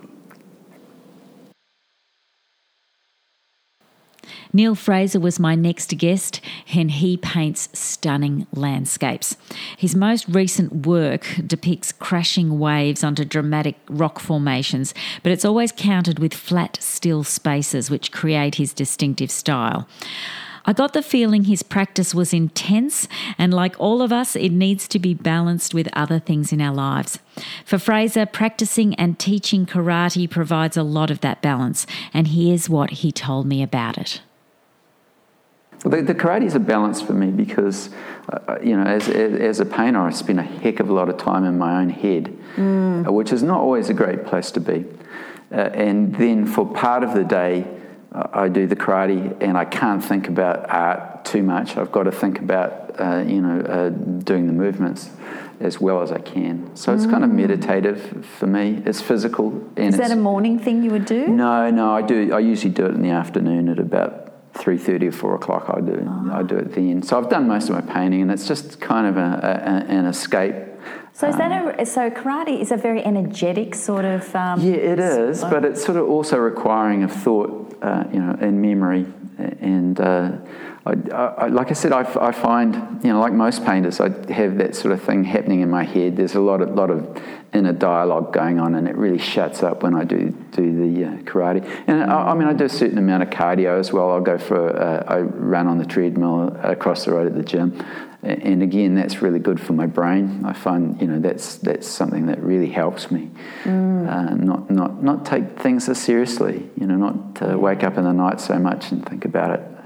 Neil 4.53 4.75
Frazer 4.75 5.21
was 5.21 5.39
my 5.39 5.55
next 5.55 5.97
guest, 5.99 6.41
and 6.75 6.91
he 6.91 7.17
paints 7.17 7.69
stunning 7.73 8.47
landscapes. 8.53 9.37
His 9.77 9.95
most 9.95 10.29
recent 10.29 10.87
work 10.87 11.27
depicts 11.47 11.93
crashing 11.93 12.59
waves 12.59 13.05
onto 13.05 13.25
dramatic 13.25 13.77
rock 13.89 14.19
formations, 14.19 14.95
but 15.23 15.33
it's 15.33 15.45
always 15.45 15.73
countered 15.73 16.19
with 16.19 16.33
flat, 16.33 16.79
still 16.81 17.25
spaces 17.25 17.91
which 17.91 18.13
create 18.13 18.55
his 18.55 18.73
distinctive 18.73 19.31
style. 19.31 19.87
I 20.65 20.75
got 20.75 20.93
the 20.93 21.03
feeling 21.03 21.45
his 21.45 21.63
practice 21.63 22.15
was 22.15 22.35
intense, 22.35 23.09
and 23.39 23.55
like 23.55 23.75
all 23.79 24.03
of 24.03 24.13
us, 24.13 24.37
it 24.37 24.51
needs 24.51 24.87
to 24.89 24.99
be 24.99 25.15
balanced 25.15 25.73
with 25.73 25.89
other 25.95 26.19
things 26.19 26.53
in 26.53 26.61
our 26.61 26.75
lives. 26.75 27.19
For 27.65 27.79
Frazer, 27.79 28.27
practicing 28.27 28.95
and 28.97 29.19
teaching 29.19 29.65
karate 29.65 30.29
provides 30.29 30.77
a 30.77 30.83
lot 30.83 31.11
of 31.11 31.21
that 31.21 31.41
balance, 31.41 31.87
and 32.13 32.29
here's 32.29 32.69
what 32.69 32.91
he 32.91 33.13
told 33.13 33.47
me 33.47 33.63
about 33.63 33.97
it. 33.97 34.21
The, 35.81 36.03
the 36.03 36.15
karate 36.15 36.45
is 36.45 36.55
a 36.55 36.61
balance 36.61 37.01
for 37.01 37.13
me 37.13 37.31
because, 37.31 37.91
uh, 38.29 38.59
you 38.63 38.77
know, 38.77 38.83
as, 38.83 39.09
as, 39.09 39.41
as 39.41 39.61
a 39.61 39.65
painter, 39.65 40.01
I 40.01 40.11
spend 40.11 40.41
a 40.41 40.43
heck 40.43 40.81
of 40.81 40.91
a 40.91 40.93
lot 40.93 41.09
of 41.09 41.19
time 41.19 41.45
in 41.45 41.57
my 41.57 41.81
own 41.81 41.89
head, 41.91 42.37
uh, 42.59 43.13
which 43.13 43.33
is 43.33 43.43
not 43.43 43.61
always 43.61 43.89
a 43.89 43.95
great 43.95 44.27
place 44.27 44.51
to 44.53 44.61
be. 44.61 44.85
Uh, 45.53 45.57
and 45.57 46.15
then 46.17 46.47
for 46.47 46.67
part 46.67 47.03
of 47.05 47.15
the 47.15 47.25
day, 47.25 47.65
I 48.13 48.49
do 48.49 48.67
the 48.67 48.75
karate 48.77 49.37
and 49.41 49.57
I 49.57 49.65
can't 49.67 50.03
think 50.05 50.29
about 50.29 50.69
art 50.71 51.25
too 51.25 51.43
much. 51.43 51.77
I've 51.77 51.93
got 51.93 52.05
to 52.05 52.13
think 52.13 52.39
about, 52.41 52.99
uh, 52.99 53.19
you 53.27 53.41
know, 53.41 53.61
uh, 53.61 53.91
doing 53.91 54.47
the 54.47 54.53
movements 54.53 55.11
as 55.61 55.81
well 55.81 56.03
as 56.03 56.11
I 56.11 56.19
can. 56.19 56.75
So 56.75 56.95
it's 56.95 57.05
kind 57.07 57.25
of 57.25 57.31
meditative 57.31 58.25
for 58.39 58.47
me. 58.47 58.83
It's 58.87 59.01
physical. 59.01 59.49
And 59.77 59.89
Is 59.93 59.99
that 59.99 60.11
a 60.11 60.17
morning 60.17 60.59
thing 60.59 60.83
you 60.83 60.91
would 60.91 61.05
do? 61.05 61.29
no, 61.29 61.71
no, 61.71 61.93
I 61.93 62.03
do. 62.03 62.33
I 62.33 62.39
usually 62.39 62.73
do 62.73 62.87
it 62.87 62.95
in 62.95 63.03
the 63.03 63.11
afternoon 63.11 63.69
at 63.69 63.79
about 63.79 64.28
three 64.59 64.79
thirty 64.79 65.09
or 65.09 65.13
four 65.13 65.35
o'clock. 65.35 65.65
I 65.69 65.81
do. 65.81 66.07
I 66.33 66.43
do 66.43 66.57
it 66.57 66.75
then. 66.75 67.03
So 67.03 67.19
I've 67.19 67.31
done 67.31 67.49
most 67.49 67.69
of 67.69 67.75
my 67.75 67.93
painting, 67.93 68.23
and 68.23 68.31
it's 68.31 68.47
just 68.47 68.81
kind 68.81 69.07
of 69.07 69.17
a, 69.17 69.31
a, 69.43 69.93
an 69.93 70.05
escape. 70.07 70.55
So 71.13 71.29
is 71.29 71.37
that 71.37 71.81
a 71.81 71.87
so 71.87 72.11
karate 72.11 72.61
is 72.61 72.71
a 72.71 72.77
very 72.77 73.03
energetic 73.05 73.75
sort 73.75 74.05
of 74.05 74.35
um, 74.37 74.61
Yeah, 74.61 74.75
it 74.75 74.99
is, 75.01 75.43
but 75.43 75.65
it's 75.65 75.85
sort 75.85 75.99
of 75.99 76.09
also 76.09 76.37
requiring 76.39 77.03
of 77.03 77.13
thought, 77.13 77.77
uh, 77.83 78.05
you 78.13 78.21
know, 78.21 78.37
and 78.41 78.63
memory. 78.63 79.07
And 79.61 80.01
uh, 80.01 80.33
I, 80.89 81.17
I, 81.17 81.47
like 81.49 81.71
I 81.71 81.75
said, 81.75 81.93
I, 81.93 82.01
I 82.21 82.33
find, 82.33 83.03
you 83.05 83.13
know, 83.13 83.21
like 83.21 83.33
most 83.33 83.65
painters, 83.65 84.01
I 84.01 84.09
have 84.33 84.59
that 84.59 84.75
sort 84.75 84.93
of 84.93 85.03
thing 85.03 85.25
happening 85.25 85.61
in 85.61 85.69
my 85.69 85.85
head. 85.85 86.17
There's 86.17 86.35
a 86.35 86.41
lot 86.41 86.63
of 86.63 86.71
lot 86.71 86.91
of 86.91 87.21
inner 87.53 87.73
dialogue 87.73 88.33
going 88.33 88.59
on, 88.59 88.75
and 88.75 88.89
it 88.89 88.97
really 88.97 89.19
shuts 89.19 89.63
up 89.63 89.83
when 89.83 89.95
I 89.95 90.05
do 90.05 90.31
do 90.53 90.95
the 90.95 91.05
uh, 91.05 91.11
karate. 91.23 91.65
And 91.87 92.11
I, 92.11 92.31
I 92.31 92.35
mean, 92.35 92.49
I 92.49 92.53
do 92.53 92.65
a 92.65 92.69
certain 92.71 92.99
amount 92.99 93.23
of 93.23 93.31
cardio 93.31 93.79
as 93.79 93.93
well. 93.93 94.11
I'll 94.11 94.21
go 94.21 94.39
for 94.39 94.77
uh, 94.77 95.05
I 95.07 95.21
run 95.21 95.67
on 95.67 95.79
the 95.79 95.87
treadmill 95.87 96.57
across 96.63 97.05
the 97.05 97.13
road 97.13 97.27
at 97.27 97.35
the 97.35 97.43
gym. 97.43 97.85
And 98.21 98.65
again, 98.65 98.97
that's 98.97 99.23
really 99.23 99.39
good 99.39 99.61
for 99.61 99.75
my 99.75 99.87
brain. 99.87 100.43
I 100.45 100.53
find, 100.53 101.01
you 101.01 101.07
know, 101.07 101.21
that's 101.21 101.57
that's 101.59 101.87
something 101.87 102.27
that 102.27 102.43
really 102.43 102.69
helps 102.69 103.13
me. 103.13 103.31
Uh, 103.65 104.35
not 104.35 104.69
not 104.71 105.03
not 105.05 105.25
take 105.25 105.61
things 105.61 105.89
as 105.89 105.99
seriously. 105.99 106.69
You 106.77 106.87
know, 106.89 106.97
not 106.97 107.43
uh, 107.43 107.57
wake 107.57 107.85
up 107.85 107.97
in 107.97 108.03
the 108.03 108.13
night 108.13 108.41
so 108.41 108.59
much 108.59 108.91
and 108.91 109.07
think 109.09 109.25
about 109.25 109.51
it. 109.61 109.78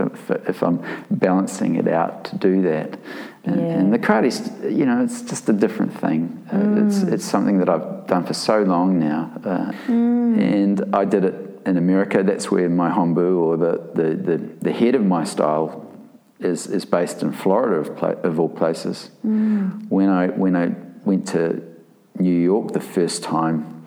If, 0.00 0.30
if, 0.48 0.62
I'm 0.62 0.80
balancing 1.10 1.76
it 1.76 1.88
out 1.88 2.24
to 2.26 2.36
do 2.36 2.62
that, 2.62 2.98
and, 3.44 3.60
and 3.60 3.92
the 3.92 3.98
karate's, 3.98 4.50
you 4.64 4.84
know, 4.86 5.02
it's 5.02 5.22
just 5.22 5.48
a 5.48 5.52
different 5.52 5.92
thing. 5.98 6.46
Uh, 6.52 6.86
It's 6.86 7.02
it's 7.02 7.24
something 7.24 7.58
that 7.58 7.68
I've 7.68 8.06
done 8.06 8.24
for 8.24 8.34
so 8.34 8.62
long 8.62 8.98
now, 8.98 9.30
uh, 9.44 9.72
and 9.88 10.84
I 10.92 11.04
did 11.04 11.24
it 11.24 11.34
in 11.66 11.76
America. 11.76 12.22
That's 12.22 12.50
where 12.50 12.68
my 12.68 12.90
hombu 12.90 13.38
or 13.38 13.56
the 13.56 13.80
the, 13.94 14.14
the, 14.14 14.36
the 14.60 14.72
head 14.72 14.94
of 14.94 15.04
my 15.04 15.24
style 15.24 15.86
is, 16.38 16.66
is 16.66 16.84
based 16.86 17.22
in 17.22 17.32
Florida 17.32 17.76
of, 17.76 17.96
pla- 17.96 18.20
of 18.22 18.40
all 18.40 18.48
places. 18.48 19.10
When 19.88 20.08
I 20.08 20.28
when 20.28 20.54
I 20.56 20.74
went 21.04 21.28
to 21.28 21.62
New 22.18 22.38
York 22.38 22.72
the 22.72 22.80
first 22.80 23.22
time, 23.22 23.84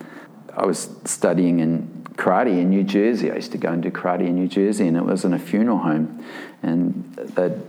I 0.56 0.66
was 0.66 0.90
studying 1.06 1.60
in 1.60 1.88
karate 2.16 2.60
in 2.60 2.70
New 2.70 2.84
Jersey. 2.84 3.32
I 3.32 3.36
used 3.36 3.52
to 3.54 3.58
go 3.58 3.70
and 3.70 3.82
do 3.82 3.92
karate 3.92 4.28
in 4.28 4.36
New 4.36 4.48
Jersey, 4.48 4.88
and 4.88 4.98
it 4.98 5.04
was 5.04 5.26
in 5.26 5.34
a 5.34 5.40
funeral 5.40 5.80
home, 5.80 6.24
and 6.62 7.14
they'd 7.16 7.62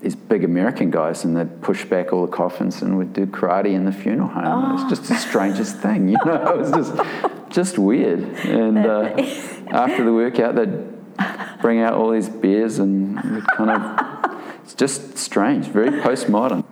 these 0.00 0.14
big 0.14 0.44
American 0.44 0.90
guys, 0.90 1.24
and 1.24 1.36
they'd 1.36 1.60
push 1.60 1.84
back 1.84 2.12
all 2.12 2.24
the 2.24 2.32
coffins 2.32 2.82
and 2.82 2.96
would 2.98 3.12
do 3.12 3.26
karate 3.26 3.72
in 3.74 3.84
the 3.84 3.92
funeral 3.92 4.28
home. 4.28 4.70
It 4.70 4.74
was 4.74 4.90
just 4.90 5.08
the 5.08 5.16
strangest 5.16 5.78
thing, 5.78 6.08
you 6.08 6.16
know. 6.24 6.54
It 6.54 6.58
was 6.58 6.70
just 6.70 7.50
just 7.50 7.78
weird. 7.78 8.20
And 8.44 8.78
uh, 8.78 9.14
after 9.72 10.04
the 10.04 10.12
workout, 10.12 10.54
they'd 10.54 11.60
bring 11.60 11.80
out 11.80 11.94
all 11.94 12.10
these 12.10 12.28
beers 12.28 12.78
and 12.78 13.18
kind 13.56 13.70
of 13.70 14.18
it's 14.62 14.74
just 14.74 15.18
strange, 15.18 15.66
very 15.66 15.90
postmodern. 15.90 16.64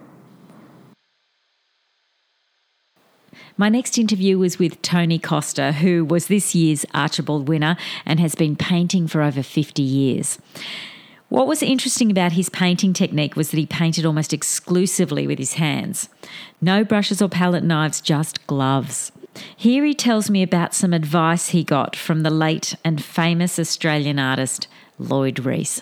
My 3.59 3.71
next 3.71 3.97
interview 3.97 4.38
was 4.38 4.59
with 4.59 4.83
Tony 4.83 5.19
Costa, 5.19 5.73
who 5.73 6.05
was 6.05 6.27
this 6.27 6.55
year's 6.55 6.85
Archibald 6.92 7.49
winner 7.49 7.79
and 8.05 8.21
has 8.21 8.35
been 8.35 8.55
painting 8.55 9.07
for 9.07 9.23
over 9.23 9.42
50 9.42 9.81
years. 9.81 10.38
What 11.31 11.47
was 11.47 11.62
interesting 11.62 12.11
about 12.11 12.33
his 12.33 12.51
painting 12.51 12.92
technique 12.92 13.35
was 13.35 13.51
that 13.51 13.57
he 13.57 13.64
painted 13.64 14.05
almost 14.05 14.35
exclusively 14.35 15.27
with 15.27 15.38
his 15.38 15.55
hands. 15.55 16.11
No 16.61 16.85
brushes 16.85 17.23
or 17.23 17.31
palette 17.31 17.64
knives, 17.64 18.03
just 18.03 18.47
gloves. 18.47 19.11
Here 19.57 19.87
he 19.87 19.95
tells 19.95 20.29
me 20.29 20.42
about 20.42 20.75
some 20.75 20.92
advice 20.92 21.49
he 21.49 21.64
got 21.64 21.97
from 21.97 22.25
the 22.25 22.31
late 22.31 22.77
and 22.85 23.03
famous 23.03 23.59
Australian 23.59 24.19
artist 24.19 24.69
Lloyd 24.99 25.45
Rees. 25.47 25.81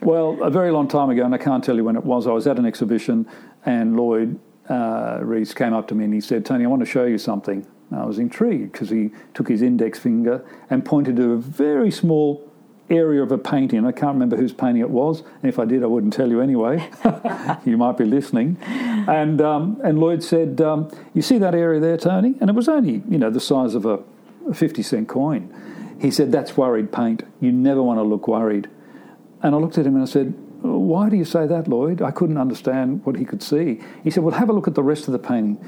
Well, 0.00 0.38
a 0.42 0.50
very 0.50 0.70
long 0.70 0.86
time 0.86 1.10
ago, 1.10 1.24
and 1.24 1.34
I 1.34 1.38
can't 1.38 1.64
tell 1.64 1.74
you 1.74 1.84
when 1.84 1.96
it 1.96 2.04
was, 2.04 2.28
I 2.28 2.32
was 2.32 2.46
at 2.46 2.58
an 2.58 2.66
exhibition 2.66 3.26
and 3.64 3.96
Lloyd 3.96 4.38
uh, 4.68 5.18
Rees 5.22 5.54
came 5.54 5.72
up 5.72 5.88
to 5.88 5.94
me 5.94 6.04
and 6.04 6.14
he 6.14 6.20
said, 6.20 6.44
Tony, 6.44 6.64
I 6.64 6.68
want 6.68 6.80
to 6.80 6.86
show 6.86 7.04
you 7.04 7.18
something. 7.18 7.66
And 7.90 8.00
I 8.00 8.04
was 8.04 8.18
intrigued 8.18 8.72
because 8.72 8.90
he 8.90 9.10
took 9.34 9.48
his 9.48 9.62
index 9.62 9.98
finger 9.98 10.44
and 10.70 10.84
pointed 10.84 11.16
to 11.16 11.32
a 11.32 11.36
very 11.36 11.90
small 11.90 12.42
area 12.88 13.22
of 13.22 13.32
a 13.32 13.38
painting. 13.38 13.84
I 13.84 13.92
can't 13.92 14.14
remember 14.14 14.36
whose 14.36 14.52
painting 14.52 14.82
it 14.82 14.90
was, 14.90 15.20
and 15.20 15.48
if 15.48 15.58
I 15.58 15.64
did, 15.64 15.82
I 15.82 15.86
wouldn't 15.86 16.12
tell 16.12 16.28
you 16.28 16.40
anyway. 16.40 16.88
you 17.64 17.76
might 17.76 17.96
be 17.96 18.04
listening. 18.04 18.58
And 18.62 19.40
um, 19.40 19.80
and 19.82 19.98
Lloyd 19.98 20.22
said, 20.22 20.60
um, 20.60 20.88
"You 21.12 21.22
see 21.22 21.38
that 21.38 21.54
area 21.54 21.80
there, 21.80 21.96
Tony?" 21.96 22.34
And 22.40 22.48
it 22.48 22.54
was 22.54 22.68
only 22.68 23.02
you 23.08 23.18
know 23.18 23.30
the 23.30 23.40
size 23.40 23.74
of 23.74 23.86
a, 23.86 24.00
a 24.48 24.54
fifty 24.54 24.82
cent 24.82 25.08
coin. 25.08 25.52
He 26.00 26.10
said, 26.10 26.32
That's 26.32 26.56
worried 26.56 26.92
paint. 26.92 27.22
You 27.40 27.52
never 27.52 27.82
want 27.82 27.98
to 27.98 28.02
look 28.02 28.28
worried. 28.28 28.68
And 29.42 29.54
I 29.54 29.58
looked 29.58 29.78
at 29.78 29.86
him 29.86 29.94
and 29.94 30.02
I 30.02 30.06
said, 30.06 30.34
Why 30.66 31.08
do 31.08 31.16
you 31.16 31.24
say 31.24 31.46
that, 31.46 31.68
Lloyd? 31.68 32.02
I 32.02 32.10
couldn't 32.10 32.38
understand 32.38 33.04
what 33.04 33.16
he 33.16 33.24
could 33.24 33.42
see. 33.42 33.80
He 34.04 34.10
said, 34.10 34.22
Well, 34.22 34.34
have 34.34 34.48
a 34.48 34.52
look 34.52 34.68
at 34.68 34.74
the 34.74 34.82
rest 34.82 35.06
of 35.06 35.12
the 35.12 35.18
painting. 35.18 35.58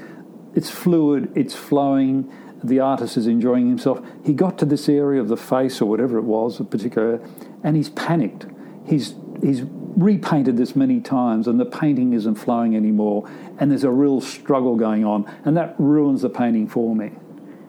It's 0.55 0.69
fluid, 0.69 1.31
it's 1.35 1.55
flowing, 1.55 2.31
the 2.63 2.79
artist 2.79 3.17
is 3.17 3.27
enjoying 3.27 3.67
himself. 3.67 4.01
He 4.25 4.33
got 4.33 4.57
to 4.59 4.65
this 4.65 4.89
area 4.89 5.21
of 5.21 5.27
the 5.27 5.37
face 5.37 5.81
or 5.81 5.85
whatever 5.85 6.17
it 6.17 6.23
was, 6.23 6.59
a 6.59 6.63
particular, 6.63 7.21
and 7.63 7.75
he's 7.75 7.89
panicked. 7.89 8.45
He's, 8.85 9.15
he's 9.41 9.63
repainted 9.63 10.57
this 10.57 10.75
many 10.75 11.01
times 11.01 11.47
and 11.47 11.59
the 11.59 11.65
painting 11.65 12.13
isn't 12.13 12.35
flowing 12.35 12.75
anymore 12.75 13.29
and 13.59 13.69
there's 13.69 13.83
a 13.83 13.91
real 13.91 14.21
struggle 14.21 14.75
going 14.75 15.05
on 15.05 15.29
and 15.45 15.57
that 15.57 15.75
ruins 15.77 16.21
the 16.21 16.29
painting 16.29 16.67
for 16.67 16.95
me. 16.95 17.11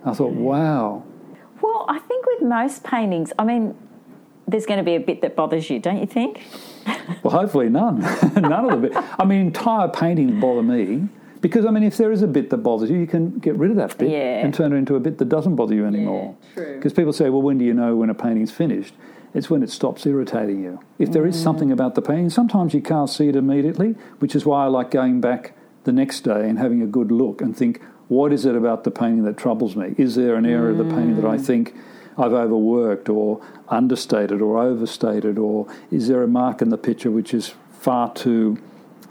I 0.04 0.14
thought, 0.14 0.32
hmm. 0.32 0.40
wow. 0.40 1.04
Well, 1.60 1.84
I 1.88 1.98
think 1.98 2.24
with 2.26 2.42
most 2.42 2.84
paintings, 2.84 3.32
I 3.38 3.44
mean, 3.44 3.76
there's 4.46 4.66
going 4.66 4.78
to 4.78 4.84
be 4.84 4.94
a 4.94 5.00
bit 5.00 5.22
that 5.22 5.36
bothers 5.36 5.70
you, 5.70 5.78
don't 5.78 5.98
you 5.98 6.06
think? 6.06 6.42
Well, 7.22 7.36
hopefully 7.38 7.68
none. 7.68 8.00
none 8.36 8.72
of 8.72 8.80
the 8.80 8.88
bit. 8.88 9.04
I 9.18 9.24
mean, 9.24 9.40
entire 9.40 9.88
paintings 9.88 10.40
bother 10.40 10.62
me 10.62 11.08
because, 11.40 11.66
I 11.66 11.70
mean, 11.70 11.82
if 11.82 11.96
there 11.96 12.12
is 12.12 12.22
a 12.22 12.26
bit 12.26 12.50
that 12.50 12.58
bothers 12.58 12.88
you, 12.88 12.98
you 12.98 13.06
can 13.06 13.38
get 13.38 13.56
rid 13.56 13.70
of 13.70 13.76
that 13.76 13.98
bit 13.98 14.10
Yeah. 14.10 14.44
and 14.44 14.54
turn 14.54 14.72
it 14.72 14.76
into 14.76 14.94
a 14.94 15.00
bit 15.00 15.18
that 15.18 15.28
doesn't 15.28 15.56
bother 15.56 15.74
you 15.74 15.84
anymore. 15.86 16.36
Because 16.54 16.92
people 16.92 17.12
say, 17.12 17.28
well, 17.28 17.42
when 17.42 17.58
do 17.58 17.64
you 17.64 17.74
know 17.74 17.96
when 17.96 18.08
a 18.08 18.14
painting's 18.14 18.50
finished? 18.50 18.94
It's 19.34 19.50
when 19.50 19.62
it 19.62 19.70
stops 19.70 20.06
irritating 20.06 20.62
you. 20.62 20.80
If 20.98 21.12
there 21.12 21.26
is 21.26 21.36
mm. 21.36 21.42
something 21.42 21.70
about 21.70 21.94
the 21.94 22.02
painting, 22.02 22.30
sometimes 22.30 22.74
you 22.74 22.80
can't 22.80 23.08
see 23.08 23.28
it 23.28 23.36
immediately, 23.36 23.94
which 24.18 24.34
is 24.34 24.46
why 24.46 24.64
I 24.64 24.68
like 24.68 24.90
going 24.90 25.20
back 25.20 25.52
the 25.84 25.92
next 25.92 26.20
day 26.22 26.48
and 26.48 26.58
having 26.58 26.82
a 26.82 26.86
good 26.86 27.12
look 27.12 27.40
and 27.40 27.56
think, 27.56 27.80
what 28.08 28.32
is 28.32 28.44
it 28.44 28.56
about 28.56 28.84
the 28.84 28.90
painting 28.90 29.24
that 29.24 29.36
troubles 29.36 29.76
me? 29.76 29.94
Is 29.96 30.16
there 30.16 30.34
an 30.34 30.44
area 30.44 30.72
of 30.72 30.78
the 30.78 30.84
painting 30.84 31.16
that 31.16 31.26
I 31.26 31.36
mm. 31.36 31.44
think 31.44 31.74
I've 32.20 32.32
overworked 32.32 33.08
or 33.08 33.40
understated 33.68 34.40
or 34.40 34.58
overstated? 34.58 35.38
Or 35.38 35.66
is 35.90 36.08
there 36.08 36.22
a 36.22 36.28
mark 36.28 36.62
in 36.62 36.68
the 36.68 36.78
picture 36.78 37.10
which 37.10 37.34
is 37.34 37.54
far 37.72 38.12
too 38.12 38.58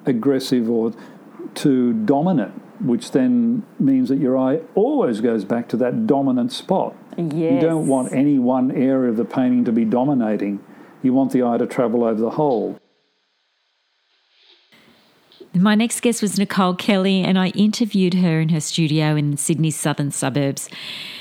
aggressive 0.06 0.70
or 0.70 0.94
too 1.56 1.94
dominant, 1.94 2.54
which 2.82 3.12
then 3.12 3.64
means 3.80 4.10
that 4.10 4.20
your 4.20 4.38
eye 4.38 4.62
always 4.76 5.22
goes 5.22 5.44
back 5.44 5.68
to 5.70 5.78
that 5.78 6.08
dominant 6.08 6.52
spot? 6.52 6.96
Yes. 7.18 7.54
You 7.54 7.60
don't 7.60 7.88
want 7.88 8.14
any 8.14 8.40
one 8.40 8.72
area 8.72 9.10
of 9.10 9.18
the 9.18 9.26
painting 9.26 9.66
to 9.66 9.72
be 9.72 9.86
dominating. 9.86 10.64
You 11.02 11.14
want 11.14 11.32
the 11.32 11.44
eye 11.44 11.58
to 11.58 11.68
travel 11.68 12.04
over 12.04 12.20
the 12.20 12.32
whole. 12.32 12.80
My 15.54 15.74
next 15.74 16.02
guest 16.02 16.22
was 16.22 16.38
Nicole 16.38 16.76
Kelly, 16.76 17.24
and 17.24 17.40
I 17.40 17.48
interviewed 17.50 18.14
her 18.16 18.40
in 18.40 18.50
her 18.50 18.62
studio 18.62 19.16
in 19.16 19.36
Sydney's 19.36 19.76
southern 19.76 20.12
suburbs. 20.12 20.70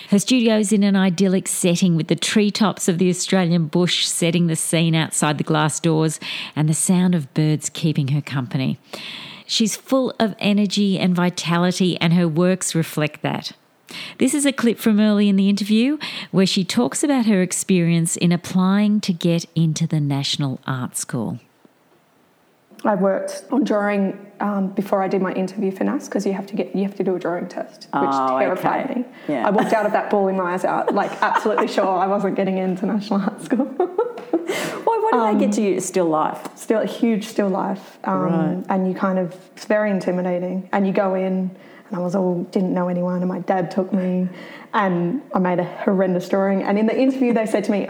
Her 0.09 0.19
studio 0.19 0.57
is 0.57 0.73
in 0.73 0.85
an 0.85 0.97
idyllic 0.97 1.47
setting 1.47 1.95
with 1.95 2.09
the 2.09 2.17
treetops 2.17 2.89
of 2.89 2.97
the 2.97 3.11
Australian 3.11 3.67
bush 3.67 4.07
setting 4.07 4.47
the 4.47 4.57
scene 4.57 4.95
outside 4.95 5.37
the 5.37 5.45
glass 5.45 5.79
doors 5.81 6.19
and 6.57 6.67
the 6.67 6.73
sound 6.73 7.15
of 7.15 7.35
birds 7.35 7.69
keeping 7.69 8.09
her 8.09 8.23
company. 8.23 8.79
She's 9.47 9.77
full 9.77 10.15
of 10.19 10.35
energy 10.39 10.99
and 10.99 11.15
vitality, 11.15 12.01
and 12.01 12.15
her 12.15 12.27
works 12.27 12.75
reflect 12.75 13.21
that. 13.21 13.53
This 14.17 14.33
is 14.33 14.47
a 14.47 14.53
clip 14.53 14.79
from 14.79 14.99
early 14.99 15.29
in 15.29 15.37
the 15.37 15.51
interview 15.51 15.99
where 16.31 16.47
she 16.47 16.65
talks 16.65 17.05
about 17.05 17.27
her 17.27 17.43
experience 17.43 18.17
in 18.17 18.33
applying 18.33 19.03
to 19.03 19.13
get 19.13 19.45
into 19.55 19.87
the 19.87 20.01
National 20.01 20.59
Art 20.67 20.97
School. 20.97 21.39
I 22.85 22.95
worked 22.95 23.45
on 23.51 23.65
drawing 23.65 24.25
um, 24.41 24.69
before 24.69 25.03
I 25.03 25.09
did 25.09 25.21
my 25.21 25.33
interview 25.33 25.73
for 25.73 25.83
NAS 25.83 26.07
because 26.09 26.25
you 26.25 26.33
have 26.33 26.47
to 26.47 26.55
get 26.55 26.75
you 26.77 26.85
have 26.85 26.95
to 26.97 27.03
do 27.05 27.17
a 27.17 27.19
drawing 27.19 27.49
test, 27.49 27.85
which 27.85 27.91
Oh, 27.93 28.39
terrified 28.39 28.91
okay. 28.91 29.01
me. 29.01 29.05
Yeah. 29.27 29.47
I 29.49 29.51
walked 29.51 29.73
out 29.73 29.85
of 29.85 29.93
that 29.93 30.11
bawling 30.11 30.37
my 30.37 30.53
eyes 30.55 30.65
out, 30.65 30.95
like 30.95 31.11
absolutely 31.23 31.67
sure 31.77 31.87
I 31.87 32.07
wasn't 32.07 32.37
getting 32.37 32.59
into 32.59 32.87
National 32.87 33.21
Art 33.23 33.43
School. 33.43 33.65
Why, 33.67 34.99
what 35.03 35.13
did 35.33 35.41
they 35.41 35.47
get 35.47 35.55
to 35.57 35.63
you? 35.63 35.81
Still 35.81 36.07
life. 36.07 36.57
still 36.57 36.81
a 36.81 36.87
huge 36.87 37.27
still 37.27 37.49
life, 37.49 37.99
um, 38.05 38.23
Right. 38.23 38.65
and 38.69 38.87
you 38.89 38.95
kind 38.95 39.19
of 39.19 39.35
it's 39.57 39.65
very 39.65 39.91
intimidating. 39.91 40.69
And 40.73 40.87
you 40.87 40.93
go 40.93 41.15
in, 41.17 41.51
and 41.89 41.93
I 41.93 41.99
was 41.99 42.15
all 42.15 42.45
didn't 42.45 42.73
know 42.73 42.89
anyone, 42.89 43.17
and 43.19 43.29
my 43.29 43.41
dad 43.41 43.71
took 43.73 43.93
me, 43.93 44.29
and 44.73 45.21
I 45.35 45.41
made 45.41 45.59
a 45.59 45.65
horrendous 45.65 46.29
drawing. 46.29 46.63
And 46.63 46.79
in 46.79 46.87
the 46.87 46.97
interview, 46.99 47.33
they 47.33 47.47
said 47.47 47.65
to 47.65 47.73
me. 47.73 47.87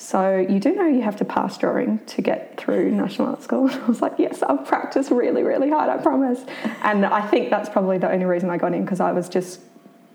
So 0.00 0.38
you 0.38 0.58
do 0.60 0.74
know 0.74 0.86
you 0.86 1.02
have 1.02 1.16
to 1.16 1.26
pass 1.26 1.58
drawing 1.58 1.98
to 2.06 2.22
get 2.22 2.56
through 2.56 2.90
National 2.90 3.28
Art 3.28 3.42
School? 3.42 3.68
And 3.68 3.80
I 3.82 3.86
was 3.86 4.00
like, 4.00 4.14
yes, 4.16 4.42
I've 4.42 4.64
practiced 4.64 5.10
really, 5.10 5.42
really 5.42 5.68
hard, 5.68 5.90
I 5.90 6.02
promise. 6.02 6.42
And 6.82 7.04
I 7.04 7.20
think 7.20 7.50
that's 7.50 7.68
probably 7.68 7.98
the 7.98 8.10
only 8.10 8.24
reason 8.24 8.48
I 8.48 8.56
got 8.56 8.72
in 8.72 8.82
because 8.82 9.00
I 9.00 9.12
was 9.12 9.28
just 9.28 9.60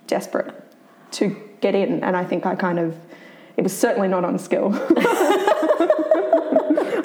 desperate 0.07 0.55
to 1.11 1.39
get 1.61 1.75
in. 1.75 2.03
And 2.03 2.17
I 2.17 2.25
think 2.25 2.47
I 2.47 2.55
kind 2.55 2.79
of, 2.79 2.97
it 3.57 3.61
was 3.61 3.77
certainly 3.77 4.07
not 4.07 4.25
on 4.25 4.39
skill. 4.39 4.71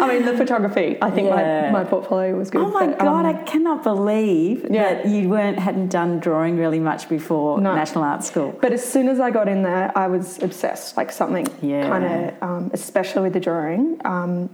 I 0.01 0.09
mean, 0.09 0.25
the 0.25 0.37
photography, 0.37 0.97
I 1.03 1.11
think 1.11 1.29
Yeah. 1.29 1.71
my, 1.71 1.83
my 1.83 1.85
portfolio 1.89 2.35
was 2.35 2.51
good. 2.51 2.63
Oh 2.63 2.71
my 2.71 2.87
but, 2.87 2.99
god! 2.99 3.27
um, 3.27 3.27
I 3.27 3.35
cannot 3.45 3.83
believe 3.83 4.67
Yeah. 4.71 4.95
that 4.95 5.07
you 5.07 5.29
weren't 5.29 5.59
hadn't 5.59 5.89
done 5.89 6.21
drawing 6.21 6.57
really 6.57 6.81
much 6.81 7.09
before 7.09 7.61
No. 7.61 7.75
National 7.75 8.05
Art 8.05 8.25
School. 8.25 8.55
But 8.61 8.73
as 8.73 8.83
soon 8.85 9.09
as 9.09 9.21
I 9.21 9.31
got 9.31 9.47
in 9.49 9.63
there, 9.63 9.93
I 9.95 10.07
was 10.07 10.43
obsessed. 10.43 10.97
Like 10.97 11.13
something 11.13 11.47
Yeah. 11.61 11.89
kind 11.89 12.05
of, 12.05 12.43
um, 12.49 12.71
especially 12.73 13.23
with 13.23 13.35
the 13.35 13.41
drawing, 13.41 14.01
um, 14.05 14.49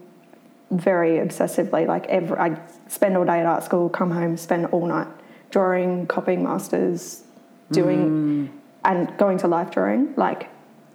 very 0.73 1.19
obsessively. 1.19 1.87
Like 1.87 2.07
every, 2.07 2.37
I 2.39 2.59
spend 2.89 3.17
all 3.17 3.25
day 3.25 3.39
at 3.41 3.47
art 3.47 3.63
school, 3.63 3.89
come 3.89 4.11
home, 4.11 4.37
spend 4.37 4.67
all 4.73 4.85
night 4.87 5.07
drawing, 5.51 6.07
copying 6.09 6.43
masters, 6.43 7.23
doing, 7.71 8.51
and 8.85 9.17
going 9.17 9.39
to 9.39 9.49
life 9.49 9.71
drawing. 9.71 10.13
Like 10.17 10.49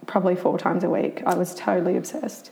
probably 0.06 0.36
four 0.36 0.58
times 0.58 0.84
a 0.84 0.90
week. 0.90 1.22
I 1.24 1.34
was 1.34 1.54
totally 1.54 1.96
obsessed. 1.96 2.50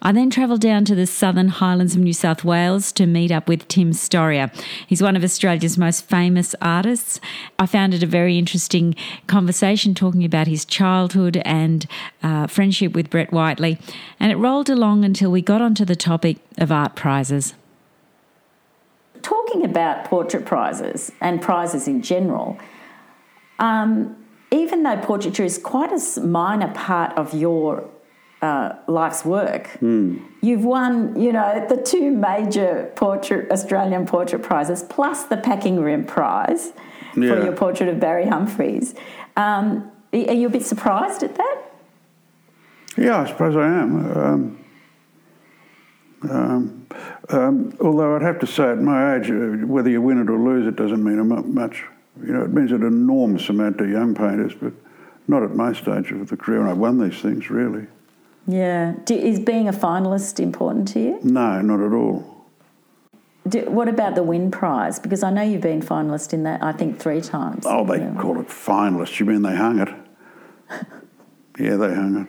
I 0.00 0.12
then 0.12 0.30
travelled 0.30 0.60
down 0.60 0.84
to 0.86 0.94
the 0.94 1.06
southern 1.06 1.48
highlands 1.48 1.96
of 1.96 2.02
New 2.02 2.12
South 2.12 2.44
Wales 2.44 2.92
to 2.92 3.04
meet 3.04 3.32
up 3.32 3.48
with 3.48 3.66
Tim 3.66 3.90
Storrier. 3.90 4.48
He's 4.86 5.02
one 5.02 5.16
of 5.16 5.24
Australia's 5.24 5.76
most 5.76 6.04
famous 6.04 6.54
artists. 6.62 7.20
I 7.58 7.66
found 7.66 7.94
it 7.94 8.04
a 8.04 8.06
very 8.06 8.38
interesting 8.38 8.94
conversation 9.26 9.94
talking 9.94 10.24
about 10.24 10.46
his 10.46 10.64
childhood 10.64 11.38
and 11.38 11.84
uh, 12.22 12.46
friendship 12.46 12.92
with 12.92 13.10
Brett 13.10 13.32
Whiteley. 13.32 13.78
And 14.20 14.30
it 14.30 14.36
rolled 14.36 14.70
along 14.70 15.04
until 15.04 15.32
we 15.32 15.42
got 15.42 15.60
onto 15.60 15.84
the 15.84 15.96
topic 15.96 16.38
of 16.58 16.70
art 16.70 16.94
prizes. 16.94 17.54
Talking 19.20 19.64
about 19.64 20.04
portrait 20.04 20.46
prizes 20.46 21.10
and 21.20 21.42
prizes 21.42 21.88
in 21.88 22.02
general, 22.02 22.56
um, 23.58 24.16
even 24.52 24.84
though 24.84 24.96
portraiture 24.98 25.44
is 25.44 25.58
quite 25.58 25.90
a 25.90 26.20
minor 26.20 26.72
part 26.72 27.18
of 27.18 27.34
your 27.34 27.88
uh, 28.40 28.74
life's 28.86 29.24
work, 29.24 29.76
you've 30.40 30.64
won, 30.64 31.20
you 31.20 31.32
know, 31.32 31.66
the 31.68 31.76
two 31.76 32.10
major 32.10 32.92
portrait 32.94 33.50
Australian 33.50 34.06
portrait 34.06 34.42
prizes 34.42 34.84
plus 34.84 35.24
the 35.24 35.36
Packing 35.36 35.80
Room 35.80 36.04
Prize 36.04 36.72
for 37.14 37.44
your 37.44 37.52
portrait 37.52 37.88
of 37.88 37.98
Barry 37.98 38.26
Humphries. 38.26 38.94
Um, 39.36 39.90
are 40.12 40.34
you 40.34 40.46
a 40.46 40.50
bit 40.50 40.64
surprised 40.64 41.22
at 41.22 41.34
that? 41.34 41.62
Yeah, 42.96 43.20
I 43.20 43.26
suppose 43.26 43.56
I 43.56 43.66
am. 43.66 44.16
Um, 44.16 44.64
um, 46.28 46.86
um, 47.28 47.76
although 47.80 48.16
I'd 48.16 48.22
have 48.22 48.40
to 48.40 48.46
say, 48.46 48.70
at 48.70 48.78
my 48.78 49.16
age, 49.16 49.30
uh, 49.30 49.66
whether 49.66 49.88
you 49.88 50.02
win 50.02 50.20
it 50.20 50.28
or 50.28 50.38
lose 50.38 50.66
it 50.66 50.76
doesn't 50.76 51.02
mean 51.02 51.26
much. 51.54 51.84
You 52.20 52.32
know, 52.32 52.42
it 52.42 52.52
means 52.52 52.72
an 52.72 52.82
enormous 52.82 53.48
amount 53.48 53.78
to 53.78 53.88
young 53.88 54.14
painters, 54.14 54.54
but 54.54 54.72
not 55.28 55.44
at 55.44 55.54
my 55.54 55.72
stage 55.72 56.10
of 56.10 56.28
the 56.28 56.36
career. 56.36 56.60
And 56.60 56.70
I've 56.70 56.78
won 56.78 56.98
these 56.98 57.20
things, 57.20 57.50
really. 57.50 57.86
Yeah. 58.48 58.94
Do, 59.04 59.14
is 59.14 59.38
being 59.38 59.68
a 59.68 59.72
finalist 59.72 60.40
important 60.40 60.88
to 60.88 61.00
you? 61.00 61.18
No, 61.22 61.60
not 61.60 61.80
at 61.80 61.92
all. 61.92 62.46
Do, 63.46 63.60
what 63.70 63.88
about 63.88 64.14
the 64.14 64.22
Wynne 64.22 64.50
Prize? 64.50 64.98
Because 64.98 65.22
I 65.22 65.30
know 65.30 65.42
you've 65.42 65.60
been 65.62 65.82
finalist 65.82 66.32
in 66.32 66.42
that, 66.44 66.62
I 66.62 66.72
think, 66.72 66.98
three 66.98 67.20
times. 67.20 67.64
Oh, 67.66 67.84
they 67.84 67.98
Yeah. 67.98 68.14
call 68.18 68.40
it 68.40 68.48
finalist. 68.48 69.20
You 69.20 69.26
mean 69.26 69.42
they 69.42 69.54
hung 69.54 69.78
it? 69.80 69.88
yeah, 71.58 71.76
they 71.76 71.94
hung 71.94 72.26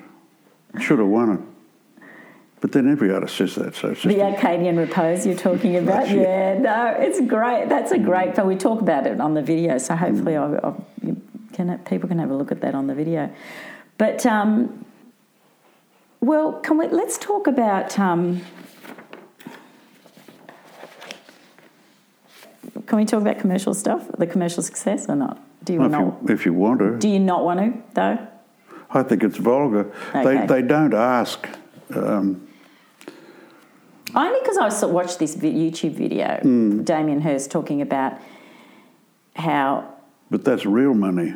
it. 0.75 0.81
Should 0.81 0.99
have 0.99 1.07
won 1.07 1.31
it. 1.31 1.39
But 2.61 2.73
then 2.73 2.91
every 2.91 3.09
artist 3.13 3.37
says 3.37 3.55
that, 3.55 3.73
so 3.75 3.93
The 3.93 4.21
Arcadian 4.21 4.75
repose 4.75 5.25
you're 5.25 5.35
talking 5.37 5.77
about, 5.77 5.99
That's 6.07 6.11
it. 6.11 6.19
yeah, 6.19 6.57
no, 6.57 6.87
it's 6.99 7.21
great. 7.21 7.69
That's 7.69 7.91
a 7.93 7.97
great. 7.97 8.35
But 8.35 8.45
we 8.45 8.57
talk 8.57 8.81
about 8.81 9.07
it 9.07 9.21
on 9.21 9.33
the 9.33 9.41
video, 9.41 9.77
so 9.77 9.95
hopefully, 9.95 10.33
Mm. 10.33 10.61
I, 10.63 10.67
I, 10.67 10.73
you 11.07 11.21
can 11.53 11.77
people 11.85 12.09
can 12.09 12.19
have 12.19 12.29
a 12.29 12.35
look 12.35 12.51
at 12.51 12.59
that 12.59 12.75
on 12.75 12.87
the 12.87 12.93
video. 12.95 13.29
But 13.97 14.25
um, 14.25 14.83
well, 16.21 16.53
can 16.53 16.77
we? 16.77 16.87
Let's 16.87 17.17
talk 17.17 17.47
about. 17.47 17.97
Um, 17.97 18.41
can 22.85 22.97
we 22.97 23.05
talk 23.05 23.21
about 23.21 23.39
commercial 23.39 23.73
stuff, 23.73 24.07
the 24.17 24.27
commercial 24.27 24.63
success, 24.63 25.07
or 25.07 25.15
not? 25.15 25.39
Do 25.63 25.73
you 25.73 25.83
if 25.83 25.91
not? 25.91 25.99
you, 26.01 26.33
if 26.33 26.45
you 26.45 26.53
want 26.53 26.79
to. 26.79 26.97
Do 26.97 27.07
you 27.07 27.19
not 27.19 27.43
want 27.43 27.59
to 27.59 27.81
though? 27.93 28.27
I 28.91 29.03
think 29.03 29.23
it's 29.23 29.37
vulgar. 29.37 29.91
Okay. 30.09 30.23
They, 30.23 30.47
they 30.47 30.61
don't 30.63 30.93
ask. 30.93 31.47
Um, 31.95 32.47
Only 34.15 34.39
because 34.41 34.57
I 34.57 34.85
watched 34.87 35.19
this 35.19 35.35
YouTube 35.35 35.93
video, 35.93 36.39
Hmm. 36.41 36.83
Damien 36.83 37.21
Hirst 37.21 37.51
talking 37.51 37.81
about 37.81 38.19
how 39.35 39.93
but 40.31 40.43
that's 40.43 40.65
real 40.65 40.93
money. 40.93 41.33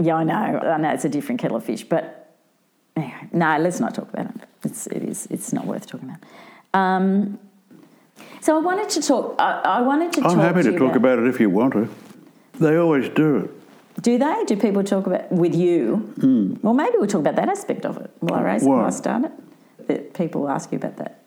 Yeah, 0.00 0.16
I 0.16 0.24
know. 0.24 0.34
I 0.34 0.76
know 0.76 0.90
it's 0.90 1.04
a 1.04 1.08
different 1.08 1.40
kettle 1.40 1.56
of 1.56 1.64
fish, 1.64 1.84
but 1.84 2.15
anyway, 2.96 3.28
no, 3.32 3.58
let's 3.58 3.80
not 3.80 3.94
talk 3.94 4.12
about 4.12 4.26
it. 4.26 4.42
It's 4.64 4.86
it 4.88 5.02
is 5.02 5.26
it's 5.30 5.52
not 5.52 5.66
worth 5.66 5.86
talking 5.86 6.08
about. 6.10 6.22
Um, 6.74 7.38
so 8.40 8.56
I 8.56 8.60
wanted 8.60 8.88
to 8.90 9.02
talk. 9.02 9.36
I, 9.38 9.60
I 9.64 9.80
wanted 9.82 10.12
to. 10.14 10.20
I'm 10.22 10.30
talk 10.30 10.38
happy 10.38 10.62
to 10.62 10.72
you 10.72 10.78
talk 10.78 10.96
about 10.96 11.18
it 11.18 11.26
if 11.26 11.40
you 11.40 11.50
want 11.50 11.74
to. 11.74 11.88
They 12.58 12.76
always 12.76 13.08
do 13.10 13.36
it. 13.38 14.02
Do 14.02 14.18
they? 14.18 14.44
Do 14.46 14.56
people 14.56 14.84
talk 14.84 15.06
about 15.06 15.30
with 15.32 15.54
you? 15.54 16.12
Mm. 16.18 16.62
Well, 16.62 16.74
maybe 16.74 16.96
we'll 16.96 17.06
talk 17.06 17.20
about 17.20 17.36
that 17.36 17.48
aspect 17.48 17.84
of 17.86 17.96
it. 17.98 18.10
Will 18.20 18.34
I 18.34 18.42
raise 18.42 18.62
it? 18.62 18.68
Will 18.68 18.80
I 18.80 18.90
start 18.90 19.24
it? 19.24 19.32
That 19.88 20.14
people 20.14 20.48
ask 20.48 20.70
you 20.72 20.78
about 20.78 20.96
that. 20.96 21.22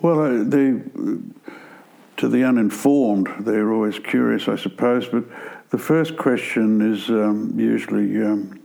Well, 0.00 0.20
uh, 0.20 0.44
they, 0.44 0.80
to 2.18 2.28
the 2.28 2.44
uninformed, 2.44 3.28
they're 3.40 3.72
always 3.72 3.98
curious, 3.98 4.48
I 4.48 4.56
suppose. 4.56 5.08
But 5.08 5.24
the 5.70 5.78
first 5.78 6.16
question 6.16 6.80
is 6.92 7.08
um, 7.08 7.54
usually, 7.56 8.22
um, 8.22 8.60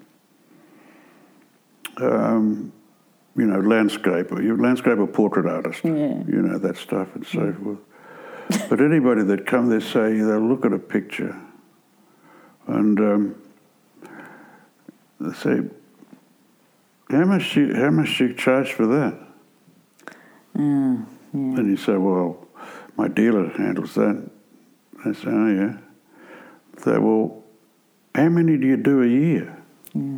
um, 1.97 2.71
you 3.35 3.45
know, 3.45 3.59
landscape 3.59 4.31
or 4.31 4.41
you 4.41 4.55
landscape 4.57 4.97
or 4.97 5.07
portrait 5.07 5.45
artist, 5.45 5.81
yeah. 5.83 5.91
you 5.91 6.41
know 6.41 6.57
that 6.57 6.77
stuff 6.77 7.15
and 7.15 7.25
so 7.25 7.53
forth. 7.53 8.69
but 8.69 8.79
anybody 8.81 9.23
that 9.23 9.45
come 9.45 9.69
there 9.69 9.81
say 9.81 10.17
they'll 10.17 10.39
look 10.39 10.65
at 10.65 10.73
a 10.73 10.79
picture 10.79 11.39
and 12.67 12.99
um, 12.99 13.35
they 15.19 15.33
say, 15.33 15.61
"How 17.09 17.25
much? 17.25 17.55
You, 17.55 17.73
how 17.73 17.89
much 17.89 18.19
you 18.19 18.33
charge 18.33 18.73
for 18.73 18.85
that?" 18.87 19.17
Mm, 20.57 21.05
yeah. 21.33 21.39
And 21.39 21.67
you 21.67 21.77
say, 21.77 21.97
"Well, 21.97 22.47
my 22.97 23.07
dealer 23.07 23.49
handles 23.49 23.95
that." 23.95 24.29
They 25.05 25.13
say, 25.13 25.27
"Oh 25.27 25.47
yeah." 25.47 25.77
They 26.75 26.81
say, 26.81 26.97
well, 26.97 27.43
how 28.15 28.29
many 28.29 28.57
do 28.57 28.67
you 28.67 28.77
do 28.77 29.01
a 29.01 29.07
year? 29.07 29.57
Yeah, 29.93 30.17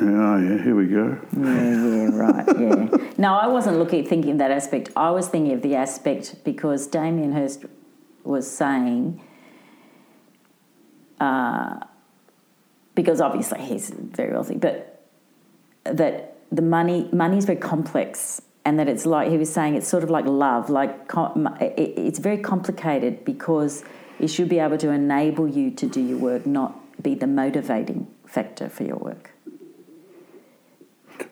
yeah. 0.00 0.38
Yeah, 0.38 0.62
here 0.62 0.74
we 0.74 0.86
go. 0.86 1.18
Yeah, 1.36 1.44
yeah, 1.44 2.08
right, 2.12 2.46
yeah. 2.58 3.12
no, 3.18 3.34
I 3.34 3.46
wasn't 3.46 3.78
looking 3.78 4.04
thinking 4.04 4.32
of 4.32 4.38
that 4.38 4.50
aspect. 4.50 4.90
I 4.96 5.10
was 5.10 5.28
thinking 5.28 5.52
of 5.52 5.62
the 5.62 5.74
aspect 5.74 6.36
because 6.44 6.86
Damien 6.86 7.32
Hirst 7.32 7.64
was 8.24 8.50
saying, 8.50 9.20
uh, 11.20 11.80
because 12.94 13.20
obviously 13.20 13.60
he's 13.62 13.90
very 13.90 14.32
wealthy, 14.32 14.56
but 14.56 15.04
that 15.84 16.36
the 16.50 16.62
money 16.62 17.08
money 17.12 17.38
is 17.38 17.44
very 17.44 17.58
complex, 17.58 18.42
and 18.64 18.78
that 18.78 18.88
it's 18.88 19.06
like 19.06 19.30
he 19.30 19.38
was 19.38 19.52
saying 19.52 19.74
it's 19.76 19.88
sort 19.88 20.02
of 20.02 20.10
like 20.10 20.26
love, 20.26 20.70
like 20.70 21.10
it's 21.60 22.18
very 22.18 22.38
complicated 22.38 23.24
because 23.24 23.84
it 24.18 24.28
should 24.28 24.48
be 24.48 24.58
able 24.58 24.78
to 24.78 24.90
enable 24.90 25.46
you 25.46 25.70
to 25.70 25.86
do 25.86 26.00
your 26.00 26.18
work, 26.18 26.46
not 26.46 27.02
be 27.02 27.14
the 27.14 27.26
motivating 27.26 28.06
factor 28.26 28.68
for 28.68 28.84
your 28.84 28.96
work. 28.96 29.35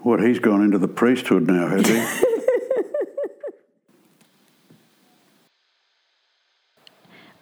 What, 0.00 0.20
he's 0.20 0.38
gone 0.38 0.62
into 0.62 0.78
the 0.78 0.88
priesthood 0.88 1.46
now, 1.46 1.68
has 1.68 1.86
he? 1.86 2.24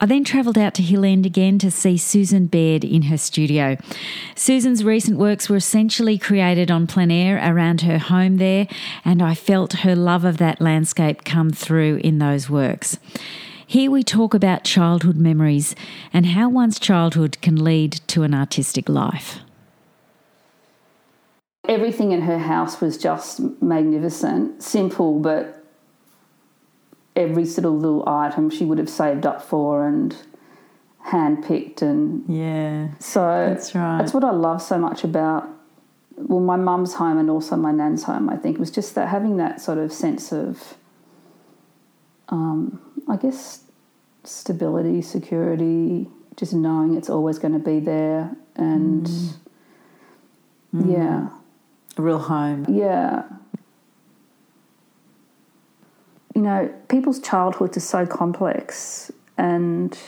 I 0.02 0.06
then 0.06 0.24
travelled 0.24 0.58
out 0.58 0.74
to 0.74 0.82
Hill 0.82 1.04
End 1.04 1.24
again 1.24 1.60
to 1.60 1.70
see 1.70 1.96
Susan 1.96 2.46
Baird 2.46 2.82
in 2.82 3.02
her 3.02 3.16
studio. 3.16 3.76
Susan's 4.34 4.82
recent 4.82 5.16
works 5.16 5.48
were 5.48 5.54
essentially 5.54 6.18
created 6.18 6.72
on 6.72 6.88
plein 6.88 7.12
air 7.12 7.36
around 7.36 7.82
her 7.82 7.98
home 7.98 8.38
there, 8.38 8.66
and 9.04 9.22
I 9.22 9.34
felt 9.34 9.84
her 9.84 9.94
love 9.94 10.24
of 10.24 10.38
that 10.38 10.60
landscape 10.60 11.22
come 11.24 11.50
through 11.52 12.00
in 12.02 12.18
those 12.18 12.50
works. 12.50 12.98
Here 13.64 13.92
we 13.92 14.02
talk 14.02 14.34
about 14.34 14.64
childhood 14.64 15.16
memories 15.16 15.76
and 16.12 16.26
how 16.26 16.48
one's 16.48 16.80
childhood 16.80 17.40
can 17.40 17.62
lead 17.62 17.92
to 18.08 18.24
an 18.24 18.34
artistic 18.34 18.88
life 18.88 19.38
everything 21.68 22.12
in 22.12 22.22
her 22.22 22.38
house 22.38 22.80
was 22.80 22.98
just 22.98 23.40
magnificent, 23.62 24.62
simple, 24.62 25.20
but 25.20 25.64
every 27.14 27.44
sort 27.44 27.64
of 27.66 27.72
little 27.74 28.08
item 28.08 28.50
she 28.50 28.64
would 28.64 28.78
have 28.78 28.88
saved 28.88 29.26
up 29.26 29.42
for 29.42 29.86
and 29.86 30.16
handpicked 31.06 31.82
and 31.82 32.24
yeah. 32.28 32.88
So 32.98 33.20
that's 33.20 33.74
right. 33.74 33.98
That's 33.98 34.14
what 34.14 34.24
I 34.24 34.30
love 34.30 34.62
so 34.62 34.78
much 34.78 35.04
about 35.04 35.48
well 36.16 36.40
my 36.40 36.56
mum's 36.56 36.94
home 36.94 37.18
and 37.18 37.28
also 37.28 37.56
my 37.56 37.72
nan's 37.72 38.04
home. 38.04 38.30
I 38.30 38.36
think 38.36 38.56
it 38.56 38.60
was 38.60 38.70
just 38.70 38.94
that 38.94 39.08
having 39.08 39.36
that 39.36 39.60
sort 39.60 39.78
of 39.78 39.92
sense 39.92 40.32
of 40.32 40.74
um, 42.28 42.80
I 43.08 43.16
guess 43.16 43.64
stability, 44.24 45.02
security, 45.02 46.08
just 46.36 46.54
knowing 46.54 46.96
it's 46.96 47.10
always 47.10 47.38
going 47.38 47.52
to 47.52 47.58
be 47.58 47.80
there 47.80 48.34
and 48.56 49.06
mm. 50.74 50.96
yeah 50.96 51.28
a 51.98 52.02
real 52.02 52.18
home. 52.18 52.66
Yeah. 52.68 53.24
You 56.34 56.42
know, 56.42 56.74
people's 56.88 57.20
childhoods 57.20 57.76
are 57.76 57.80
so 57.80 58.06
complex 58.06 59.10
and, 59.36 59.98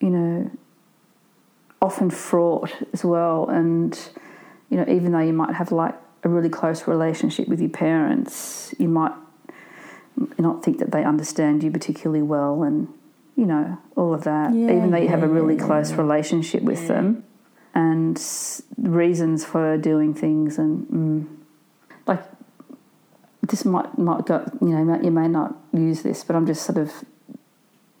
you 0.00 0.10
know, 0.10 0.50
often 1.80 2.10
fraught 2.10 2.72
as 2.92 3.04
well. 3.04 3.48
And, 3.48 3.98
you 4.68 4.76
know, 4.76 4.84
even 4.88 5.12
though 5.12 5.20
you 5.20 5.32
might 5.32 5.54
have 5.54 5.72
like 5.72 5.94
a 6.24 6.28
really 6.28 6.50
close 6.50 6.86
relationship 6.86 7.48
with 7.48 7.60
your 7.60 7.70
parents, 7.70 8.74
you 8.78 8.88
might 8.88 9.12
not 10.38 10.62
think 10.62 10.78
that 10.78 10.92
they 10.92 11.04
understand 11.04 11.62
you 11.62 11.70
particularly 11.70 12.22
well 12.22 12.62
and, 12.62 12.88
you 13.34 13.46
know, 13.46 13.78
all 13.96 14.12
of 14.12 14.24
that. 14.24 14.52
Yeah, 14.52 14.64
even 14.64 14.90
though 14.90 14.98
you 14.98 15.04
yeah, 15.04 15.10
have 15.10 15.22
a 15.22 15.28
really 15.28 15.56
yeah, 15.56 15.64
close 15.64 15.92
relationship 15.92 16.62
with 16.62 16.88
them 16.88 17.24
and 17.76 18.18
reasons 18.78 19.44
for 19.44 19.76
doing 19.76 20.14
things 20.14 20.56
and 20.56 20.86
mm, 20.88 21.26
like 22.06 22.22
this 23.42 23.66
might 23.66 23.98
might 23.98 24.24
go 24.24 24.42
you 24.62 24.68
know 24.68 24.98
you 25.02 25.10
may 25.10 25.28
not 25.28 25.54
use 25.74 26.02
this 26.02 26.24
but 26.24 26.34
I'm 26.34 26.46
just 26.46 26.64
sort 26.64 26.78
of 26.78 26.90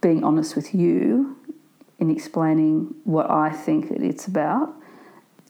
being 0.00 0.24
honest 0.24 0.56
with 0.56 0.74
you 0.74 1.36
in 1.98 2.10
explaining 2.10 2.94
what 3.04 3.30
I 3.30 3.50
think 3.50 3.90
it's 3.90 4.26
about. 4.26 4.74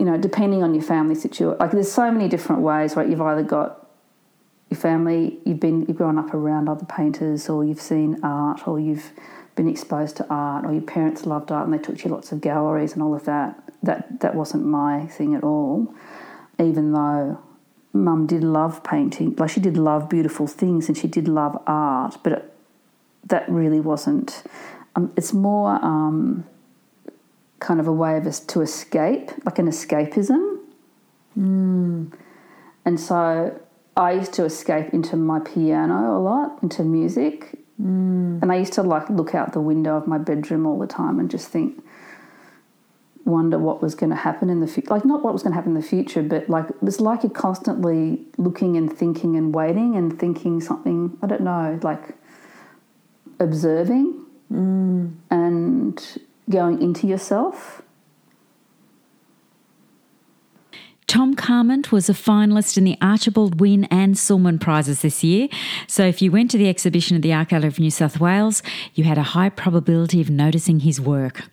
You 0.00 0.06
know 0.06 0.18
depending 0.18 0.64
on 0.64 0.74
your 0.74 0.82
family 0.82 1.14
situation 1.14 1.56
like 1.60 1.70
there's 1.70 1.92
so 1.92 2.10
many 2.10 2.28
different 2.28 2.62
ways 2.62 2.96
right? 2.96 3.08
You've 3.08 3.22
either 3.22 3.44
got 3.44 3.88
your 4.70 4.80
family 4.80 5.38
you've 5.44 5.60
been 5.60 5.86
you've 5.86 5.98
grown 5.98 6.18
up 6.18 6.34
around 6.34 6.68
other 6.68 6.84
painters 6.84 7.48
or 7.48 7.64
you've 7.64 7.80
seen 7.80 8.18
art 8.24 8.66
or 8.66 8.80
you've 8.80 9.12
been 9.56 9.68
exposed 9.68 10.16
to 10.18 10.26
art 10.28 10.64
or 10.64 10.72
your 10.72 10.82
parents 10.82 11.26
loved 11.26 11.50
art 11.50 11.66
and 11.66 11.74
they 11.74 11.82
took 11.82 12.04
you 12.04 12.10
lots 12.10 12.30
of 12.30 12.40
galleries 12.40 12.92
and 12.92 13.02
all 13.02 13.14
of 13.14 13.24
that 13.24 13.60
that 13.82 14.20
that 14.20 14.34
wasn't 14.34 14.64
my 14.64 15.06
thing 15.06 15.34
at 15.34 15.42
all. 15.42 15.92
Even 16.58 16.92
though 16.92 17.40
mum 17.92 18.26
did 18.26 18.44
love 18.44 18.84
painting, 18.84 19.34
like 19.36 19.50
she 19.50 19.60
did 19.60 19.76
love 19.76 20.08
beautiful 20.08 20.46
things 20.46 20.88
and 20.88 20.96
she 20.96 21.08
did 21.08 21.26
love 21.28 21.60
art, 21.66 22.16
but 22.22 22.32
it, 22.32 22.54
that 23.24 23.48
really 23.48 23.80
wasn't. 23.80 24.42
Um, 24.94 25.12
it's 25.16 25.32
more 25.32 25.72
um, 25.84 26.46
kind 27.60 27.80
of 27.80 27.86
a 27.86 27.92
way 27.92 28.16
of 28.16 28.26
us 28.26 28.40
to 28.40 28.60
escape, 28.60 29.30
like 29.44 29.58
an 29.58 29.66
escapism. 29.66 30.60
Mm. 31.38 32.12
And 32.84 33.00
so 33.00 33.60
I 33.96 34.12
used 34.12 34.32
to 34.34 34.44
escape 34.44 34.92
into 34.94 35.16
my 35.16 35.40
piano 35.40 36.16
a 36.16 36.20
lot, 36.20 36.62
into 36.62 36.82
music. 36.82 37.58
Mm. 37.80 38.42
And 38.42 38.52
I 38.52 38.56
used 38.56 38.72
to 38.74 38.82
like 38.82 39.08
look 39.10 39.34
out 39.34 39.52
the 39.52 39.60
window 39.60 39.96
of 39.96 40.06
my 40.06 40.18
bedroom 40.18 40.66
all 40.66 40.78
the 40.78 40.86
time 40.86 41.18
and 41.18 41.30
just 41.30 41.48
think, 41.48 41.82
wonder 43.24 43.58
what 43.58 43.82
was 43.82 43.94
going 43.94 44.10
to 44.10 44.16
happen 44.16 44.48
in 44.48 44.60
the 44.60 44.66
future. 44.66 44.90
Like, 44.90 45.04
not 45.04 45.22
what 45.22 45.32
was 45.32 45.42
going 45.42 45.52
to 45.52 45.56
happen 45.56 45.76
in 45.76 45.80
the 45.80 45.86
future, 45.86 46.22
but 46.22 46.48
like, 46.48 46.70
it 46.70 46.82
was 46.82 47.00
like 47.00 47.22
you're 47.22 47.30
constantly 47.30 48.24
looking 48.38 48.76
and 48.76 48.90
thinking 48.90 49.36
and 49.36 49.54
waiting 49.54 49.96
and 49.96 50.18
thinking 50.18 50.60
something, 50.60 51.18
I 51.22 51.26
don't 51.26 51.42
know, 51.42 51.78
like 51.82 52.16
observing 53.40 54.24
mm. 54.50 55.12
and 55.30 56.18
going 56.48 56.80
into 56.80 57.06
yourself. 57.06 57.82
Tom 61.06 61.34
Carment 61.34 61.92
was 61.92 62.08
a 62.08 62.12
finalist 62.12 62.76
in 62.76 62.82
the 62.82 62.98
Archibald 63.00 63.60
Wynne 63.60 63.84
and 63.84 64.18
Sulman 64.18 64.58
Prizes 64.58 65.02
this 65.02 65.22
year. 65.22 65.48
So 65.86 66.04
if 66.04 66.20
you 66.20 66.32
went 66.32 66.50
to 66.50 66.58
the 66.58 66.68
exhibition 66.68 67.16
at 67.16 67.22
the 67.22 67.32
Art 67.32 67.50
Gallery 67.50 67.68
of 67.68 67.78
New 67.78 67.92
South 67.92 68.18
Wales, 68.18 68.60
you 68.94 69.04
had 69.04 69.16
a 69.16 69.22
high 69.22 69.48
probability 69.48 70.20
of 70.20 70.30
noticing 70.30 70.80
his 70.80 71.00
work. 71.00 71.44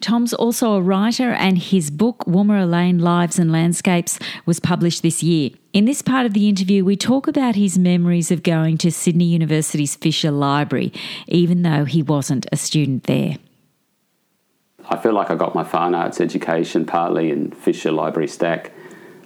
Tom's 0.00 0.32
also 0.32 0.72
a 0.72 0.80
writer, 0.80 1.30
and 1.30 1.58
his 1.58 1.90
book, 1.90 2.24
Womerah 2.26 2.68
Lane 2.68 2.98
Lives 2.98 3.38
and 3.38 3.52
Landscapes, 3.52 4.18
was 4.46 4.58
published 4.58 5.02
this 5.02 5.22
year. 5.22 5.50
In 5.72 5.84
this 5.84 6.02
part 6.02 6.26
of 6.26 6.32
the 6.32 6.48
interview, 6.48 6.84
we 6.84 6.96
talk 6.96 7.28
about 7.28 7.54
his 7.54 7.78
memories 7.78 8.32
of 8.32 8.42
going 8.42 8.78
to 8.78 8.90
Sydney 8.90 9.26
University's 9.26 9.94
Fisher 9.94 10.32
Library, 10.32 10.92
even 11.28 11.62
though 11.62 11.84
he 11.84 12.02
wasn't 12.02 12.46
a 12.50 12.56
student 12.56 13.04
there. 13.04 13.36
I 14.88 14.96
feel 14.96 15.12
like 15.12 15.30
I 15.30 15.36
got 15.36 15.54
my 15.54 15.64
fine 15.64 15.94
arts 15.94 16.20
education 16.20 16.84
partly 16.84 17.30
in 17.30 17.50
Fisher 17.50 17.92
Library 17.92 18.28
Stack. 18.28 18.72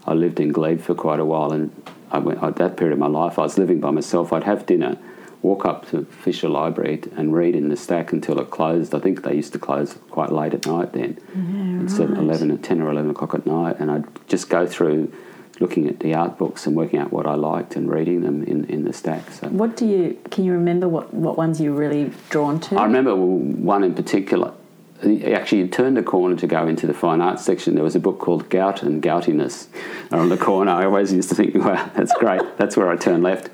I 0.06 0.14
lived 0.14 0.38
in 0.38 0.52
Glebe 0.52 0.80
for 0.80 0.94
quite 0.94 1.18
a 1.18 1.24
while, 1.24 1.52
and 1.52 1.70
I 2.10 2.18
went, 2.18 2.42
at 2.42 2.56
that 2.56 2.76
period 2.76 2.92
of 2.92 2.98
my 2.98 3.08
life, 3.08 3.38
I 3.38 3.42
was 3.42 3.58
living 3.58 3.80
by 3.80 3.90
myself. 3.90 4.32
I'd 4.32 4.44
have 4.44 4.66
dinner 4.66 4.98
walk 5.42 5.64
up 5.64 5.88
to 5.90 6.04
Fisher 6.04 6.48
Library 6.48 7.02
and 7.16 7.34
read 7.34 7.54
in 7.54 7.68
the 7.68 7.76
stack 7.76 8.12
until 8.12 8.40
it 8.40 8.50
closed. 8.50 8.94
I 8.94 8.98
think 8.98 9.22
they 9.22 9.34
used 9.34 9.52
to 9.52 9.58
close 9.58 9.96
quite 10.10 10.32
late 10.32 10.54
at 10.54 10.66
night 10.66 10.92
then. 10.92 11.18
Yeah, 11.34 12.04
right. 12.04 12.18
11 12.18 12.50
or 12.50 12.56
10 12.56 12.82
or 12.82 12.90
11 12.90 13.10
o'clock 13.10 13.34
at 13.34 13.46
night. 13.46 13.76
And 13.78 13.90
I'd 13.90 14.04
just 14.28 14.48
go 14.48 14.66
through 14.66 15.12
looking 15.60 15.88
at 15.88 16.00
the 16.00 16.14
art 16.14 16.36
books 16.36 16.66
and 16.66 16.76
working 16.76 16.98
out 16.98 17.12
what 17.12 17.26
I 17.26 17.34
liked 17.34 17.76
and 17.76 17.90
reading 17.90 18.22
them 18.22 18.42
in, 18.44 18.64
in 18.64 18.84
the 18.84 18.92
stack. 18.92 19.30
So 19.30 19.48
What 19.48 19.76
do 19.76 19.86
you? 19.86 20.18
Can 20.30 20.44
you 20.44 20.52
remember 20.52 20.88
what, 20.88 21.14
what 21.14 21.36
ones 21.36 21.60
you 21.60 21.72
were 21.72 21.78
really 21.78 22.12
drawn 22.28 22.60
to? 22.60 22.76
I 22.76 22.84
remember 22.84 23.14
one 23.14 23.84
in 23.84 23.94
particular. 23.94 24.52
Actually, 25.02 25.58
you 25.58 25.68
turned 25.68 25.98
a 25.98 26.02
corner 26.02 26.36
to 26.36 26.46
go 26.46 26.66
into 26.66 26.86
the 26.86 26.94
fine 26.94 27.20
arts 27.20 27.44
section. 27.44 27.74
There 27.74 27.84
was 27.84 27.96
a 27.96 28.00
book 28.00 28.18
called 28.18 28.48
Gout 28.48 28.82
and 28.82 29.02
Goutiness 29.02 29.66
on 30.10 30.28
the 30.28 30.36
corner. 30.36 30.72
I 30.72 30.84
always 30.84 31.12
used 31.12 31.28
to 31.30 31.34
think, 31.34 31.54
wow, 31.54 31.90
that's 31.94 32.14
great. 32.14 32.40
That's 32.56 32.76
where 32.76 32.90
I 32.90 32.96
turned 32.96 33.22
left. 33.22 33.50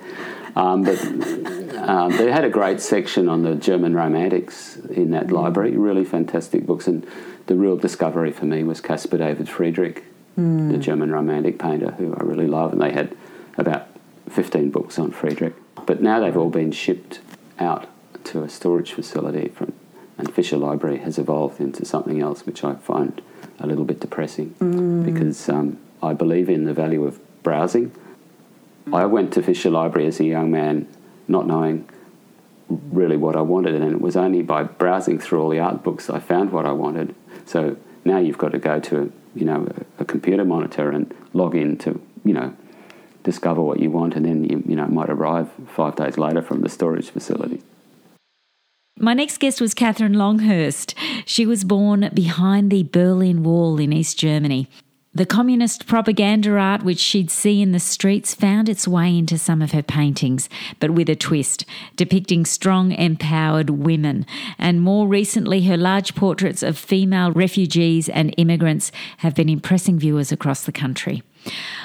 Um, 0.55 0.85
but 0.85 1.01
um, 1.77 2.17
they 2.17 2.31
had 2.31 2.45
a 2.45 2.51
great 2.51 2.81
section 2.81 3.29
on 3.29 3.43
the 3.43 3.55
German 3.55 3.95
romantics 3.95 4.77
in 4.77 5.11
that 5.13 5.31
library. 5.31 5.77
Really 5.77 6.05
fantastic 6.05 6.67
books. 6.67 6.87
And 6.87 7.07
the 7.47 7.57
real 7.57 7.77
discovery 7.77 8.31
for 8.33 8.45
me 8.45 8.63
was 8.63 8.81
Caspar 8.81 9.19
David 9.19 9.49
Friedrich, 9.49 10.05
the 10.37 10.79
German 10.79 11.11
romantic 11.11 11.59
painter, 11.59 11.93
who 11.93 12.15
I 12.15 12.23
really 12.23 12.47
love. 12.47 12.73
And 12.73 12.81
they 12.81 12.93
had 12.93 13.17
about 13.57 13.89
15 14.29 14.71
books 14.71 14.99
on 14.99 15.11
Friedrich. 15.11 15.55
But 15.87 16.03
now 16.03 16.21
they've 16.21 16.37
all 16.37 16.51
been 16.51 16.73
shipped 16.73 17.21
out 17.59 17.89
to 18.25 18.43
a 18.43 18.49
storage 18.49 18.93
facility 18.93 19.49
from 19.49 19.73
and 20.23 20.33
Fisher 20.33 20.57
Library 20.57 20.99
has 20.99 21.19
evolved 21.19 21.61
into 21.61 21.85
something 21.85 22.21
else, 22.21 22.47
which 22.47 22.63
I 22.63 22.75
find 22.77 23.21
a 23.59 23.67
little 23.67 23.85
bit 23.85 23.99
depressing 24.01 24.55
Mm. 24.61 25.05
because 25.05 25.49
um, 25.49 25.79
I 26.03 26.15
believe 26.15 26.49
in 26.49 26.65
the 26.65 26.73
value 26.73 27.05
of 27.05 27.19
browsing. 27.43 27.91
I 28.93 29.05
went 29.07 29.33
to 29.35 29.43
Fisher 29.43 29.69
Library 29.71 30.07
as 30.07 30.21
a 30.21 30.25
young 30.25 30.51
man, 30.53 30.87
not 31.27 31.47
knowing 31.47 31.89
really 32.69 33.17
what 33.17 33.35
I 33.37 33.41
wanted, 33.43 33.75
and 33.75 33.91
it 33.93 34.01
was 34.01 34.17
only 34.17 34.43
by 34.43 34.63
browsing 34.63 35.19
through 35.19 35.43
all 35.43 35.49
the 35.51 35.59
art 35.59 35.83
books 35.83 36.09
I 36.09 36.21
found 36.21 36.53
what 36.53 36.67
I 36.67 36.73
wanted. 36.73 37.15
So 37.45 37.77
now 38.05 38.19
you've 38.19 38.39
got 38.39 38.53
to 38.53 38.59
go 38.59 38.79
to 38.81 39.13
you 39.35 39.45
know 39.45 39.67
a, 39.99 40.03
a 40.03 40.05
computer 40.05 40.45
monitor 40.45 40.91
and 40.91 41.13
log 41.33 41.55
in 41.57 41.79
to 41.79 42.01
you 42.25 42.33
know 42.35 42.55
discover 43.25 43.61
what 43.61 43.81
you 43.81 43.91
want, 43.91 44.15
and 44.15 44.25
then 44.25 44.45
you, 44.45 44.63
you 44.67 44.77
know 44.77 44.85
it 44.85 44.91
might 44.93 45.11
arrive 45.11 45.49
five 45.67 45.97
days 45.97 46.17
later 46.17 46.43
from 46.43 46.63
the 46.63 46.69
storage 46.69 47.11
facility. 47.11 47.61
My 49.05 49.15
next 49.15 49.39
guest 49.39 49.61
was 49.61 49.75
Kathrin 49.75 50.15
Longhurst. 50.15 50.95
She 51.27 51.45
was 51.45 51.65
born 51.65 52.09
behind 52.15 52.71
the 52.71 52.85
Berlin 52.85 53.43
Wall 53.43 53.81
in 53.81 53.93
East 53.93 54.17
Germany. 54.17 54.69
The 55.13 55.27
communist 55.27 55.89
propaganda 55.89 56.57
art 56.57 56.85
which 56.85 57.01
she'd 57.01 57.29
see 57.29 57.61
in 57.61 57.73
the 57.73 57.81
streets 57.81 58.33
found 58.33 58.69
its 58.69 58.87
way 58.87 59.19
into 59.19 59.39
some 59.39 59.61
of 59.61 59.73
her 59.73 59.83
paintings, 59.83 60.49
but 60.79 60.93
with 60.93 61.09
a 61.09 61.17
twist, 61.17 61.65
depicting 61.97 62.45
strong, 62.45 62.93
empowered 62.93 63.71
women. 63.71 64.25
And 64.57 64.81
more 64.81 65.09
recently, 65.09 65.63
her 65.65 65.77
large 65.77 66.15
portraits 66.15 66.63
of 66.63 66.79
female 66.79 67.33
refugees 67.33 68.09
and 68.09 68.33
immigrants 68.37 68.93
have 69.17 69.35
been 69.35 69.49
impressing 69.49 69.99
viewers 69.99 70.31
across 70.31 70.63
the 70.63 70.71
country. 70.71 71.25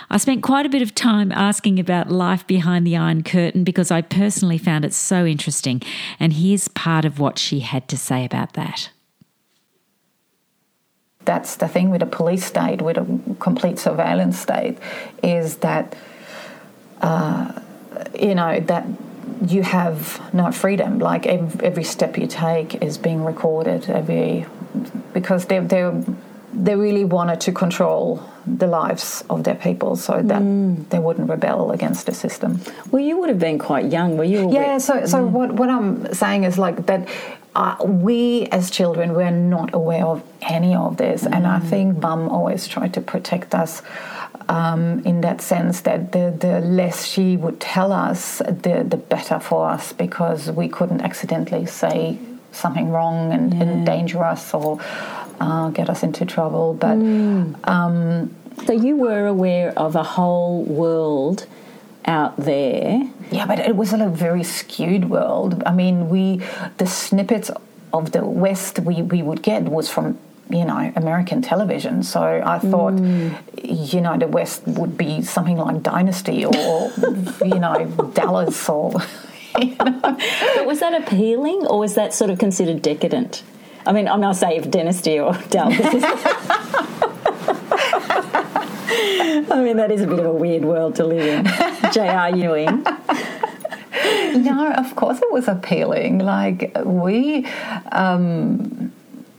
I 0.09 0.17
spent 0.17 0.41
quite 0.43 0.65
a 0.65 0.69
bit 0.69 0.81
of 0.81 0.95
time 0.95 1.31
asking 1.31 1.79
about 1.79 2.09
life 2.09 2.47
behind 2.47 2.87
the 2.87 2.95
Iron 2.95 3.23
Curtain 3.23 3.63
because 3.63 3.91
I 3.91 4.01
personally 4.01 4.57
found 4.57 4.85
it 4.85 4.93
so 4.93 5.25
interesting, 5.25 5.81
and 6.19 6.33
here's 6.33 6.67
part 6.69 7.05
of 7.05 7.19
what 7.19 7.37
she 7.37 7.59
had 7.59 7.87
to 7.89 7.97
say 7.97 8.23
about 8.23 8.53
that. 8.53 8.89
that's 11.27 11.57
the 11.57 11.67
thing 11.67 11.89
with 11.91 12.01
a 12.01 12.07
police 12.07 12.45
state, 12.45 12.81
with 12.81 12.97
a 12.97 13.05
complete 13.39 13.77
surveillance 13.77 14.39
state, 14.39 14.77
is 15.21 15.57
that 15.57 15.95
uh, 17.01 17.51
you 18.19 18.33
know 18.33 18.59
that 18.61 18.87
you 19.45 19.61
have 19.61 20.33
no 20.33 20.51
freedom. 20.51 20.99
Like 20.99 21.27
every, 21.27 21.65
every 21.65 21.83
step 21.83 22.17
you 22.17 22.27
take 22.27 22.81
is 22.81 22.97
being 22.97 23.23
recorded. 23.23 23.89
Every 23.89 24.45
because 25.13 25.45
they 25.45 25.59
they 25.59 25.83
they 26.63 26.75
really 26.75 27.05
wanted 27.05 27.39
to 27.41 27.51
control 27.51 28.23
the 28.45 28.67
lives 28.67 29.23
of 29.29 29.43
their 29.43 29.55
people 29.55 29.95
so 29.95 30.21
that 30.21 30.41
they 30.89 30.99
wouldn't 30.99 31.29
rebel 31.29 31.71
against 31.71 32.05
the 32.05 32.13
system. 32.13 32.59
Well, 32.91 33.03
you 33.03 33.17
would 33.17 33.29
have 33.29 33.39
been 33.39 33.59
quite 33.59 33.91
young, 33.91 34.17
were 34.17 34.23
you? 34.23 34.51
Yeah. 34.51 34.77
So 34.77 35.05
so 35.05 35.25
what 35.25 35.53
what 35.53 35.69
I'm 35.69 36.13
saying 36.13 36.43
is 36.43 36.57
like 36.57 36.85
that. 36.87 37.07
Uh, 37.55 37.75
we 37.83 38.45
as 38.51 38.69
children 38.69 39.13
were 39.13 39.31
not 39.31 39.73
aware 39.73 40.05
of 40.05 40.21
any 40.43 40.75
of 40.75 40.97
this, 40.97 41.25
and 41.25 41.47
I 41.47 41.59
think 41.59 41.97
Mum 41.97 42.29
always 42.29 42.67
tried 42.67 42.93
to 42.93 43.01
protect 43.01 43.55
us 43.55 43.81
um, 44.47 44.99
in 45.05 45.21
that 45.21 45.41
sense 45.41 45.81
that 45.81 46.11
the, 46.11 46.35
the 46.37 46.59
less 46.61 47.05
she 47.05 47.35
would 47.35 47.59
tell 47.59 47.91
us, 47.91 48.37
the 48.39 48.85
the 48.87 48.97
better 48.97 49.39
for 49.39 49.67
us 49.67 49.91
because 49.91 50.51
we 50.51 50.67
couldn't 50.69 51.01
accidentally 51.01 51.65
say 51.65 52.19
something 52.51 52.89
wrong 52.89 53.31
and, 53.33 53.53
and 53.53 53.69
endanger 53.69 54.23
us 54.23 54.53
or 54.53 54.79
uh, 55.39 55.69
get 55.69 55.89
us 55.89 56.03
into 56.03 56.25
trouble. 56.25 56.73
But 56.73 56.97
um, 57.63 58.35
so 58.65 58.73
you 58.73 58.95
were 58.95 59.27
aware 59.27 59.77
of 59.77 59.95
a 59.95 60.03
whole 60.03 60.63
world 60.63 61.45
out 62.05 62.37
there. 62.37 63.01
Yeah, 63.31 63.45
but 63.45 63.59
it 63.59 63.75
was 63.75 63.93
a 63.93 64.07
very 64.07 64.43
skewed 64.43 65.09
world. 65.09 65.61
I 65.65 65.73
mean, 65.73 66.09
we 66.09 66.41
the 66.77 66.87
snippets 66.87 67.51
of 67.93 68.11
the 68.11 68.25
West 68.25 68.79
we, 68.79 69.01
we 69.01 69.21
would 69.21 69.41
get 69.41 69.63
was 69.63 69.89
from 69.89 70.17
you 70.49 70.65
know 70.65 70.91
American 70.95 71.41
television. 71.41 72.03
So 72.03 72.41
I 72.43 72.59
thought, 72.59 72.97
you 73.63 74.01
know, 74.01 74.17
the 74.17 74.27
West 74.27 74.63
would 74.65 74.97
be 74.97 75.21
something 75.21 75.57
like 75.57 75.83
Dynasty 75.83 76.45
or 76.45 76.91
you 77.43 77.59
know 77.59 78.11
Dallas 78.13 78.69
or. 78.69 78.93
But 79.57 80.67
was 80.67 80.81
that 80.81 80.93
appealing, 80.93 81.65
or 81.65 81.79
was 81.79 81.95
that 81.95 82.13
sort 82.13 82.29
of 82.29 82.37
considered 82.37 82.83
decadent? 82.83 83.41
I 83.87 83.93
mean, 83.93 84.07
I'm 84.09 84.19
not 84.19 84.35
saying 84.35 84.59
if 84.63 84.69
Dynasty 84.69 85.17
or 85.17 85.31
Dallas. 85.49 85.79
I 89.49 89.61
mean, 89.63 89.77
that 89.77 89.91
is 89.91 90.01
a 90.01 90.07
bit 90.07 90.19
of 90.19 90.25
a 90.25 90.33
weird 90.33 90.65
world 90.65 90.95
to 90.95 91.05
live 91.05 91.25
in. 91.25 91.45
J.R. 91.93 92.35
Ewing. 92.35 92.83
no, 94.43 94.73
of 94.77 94.93
course 94.97 95.21
it 95.21 95.31
was 95.31 95.47
appealing. 95.47 96.19
Like 96.19 96.75
we, 96.83 97.45
um, 97.93 98.91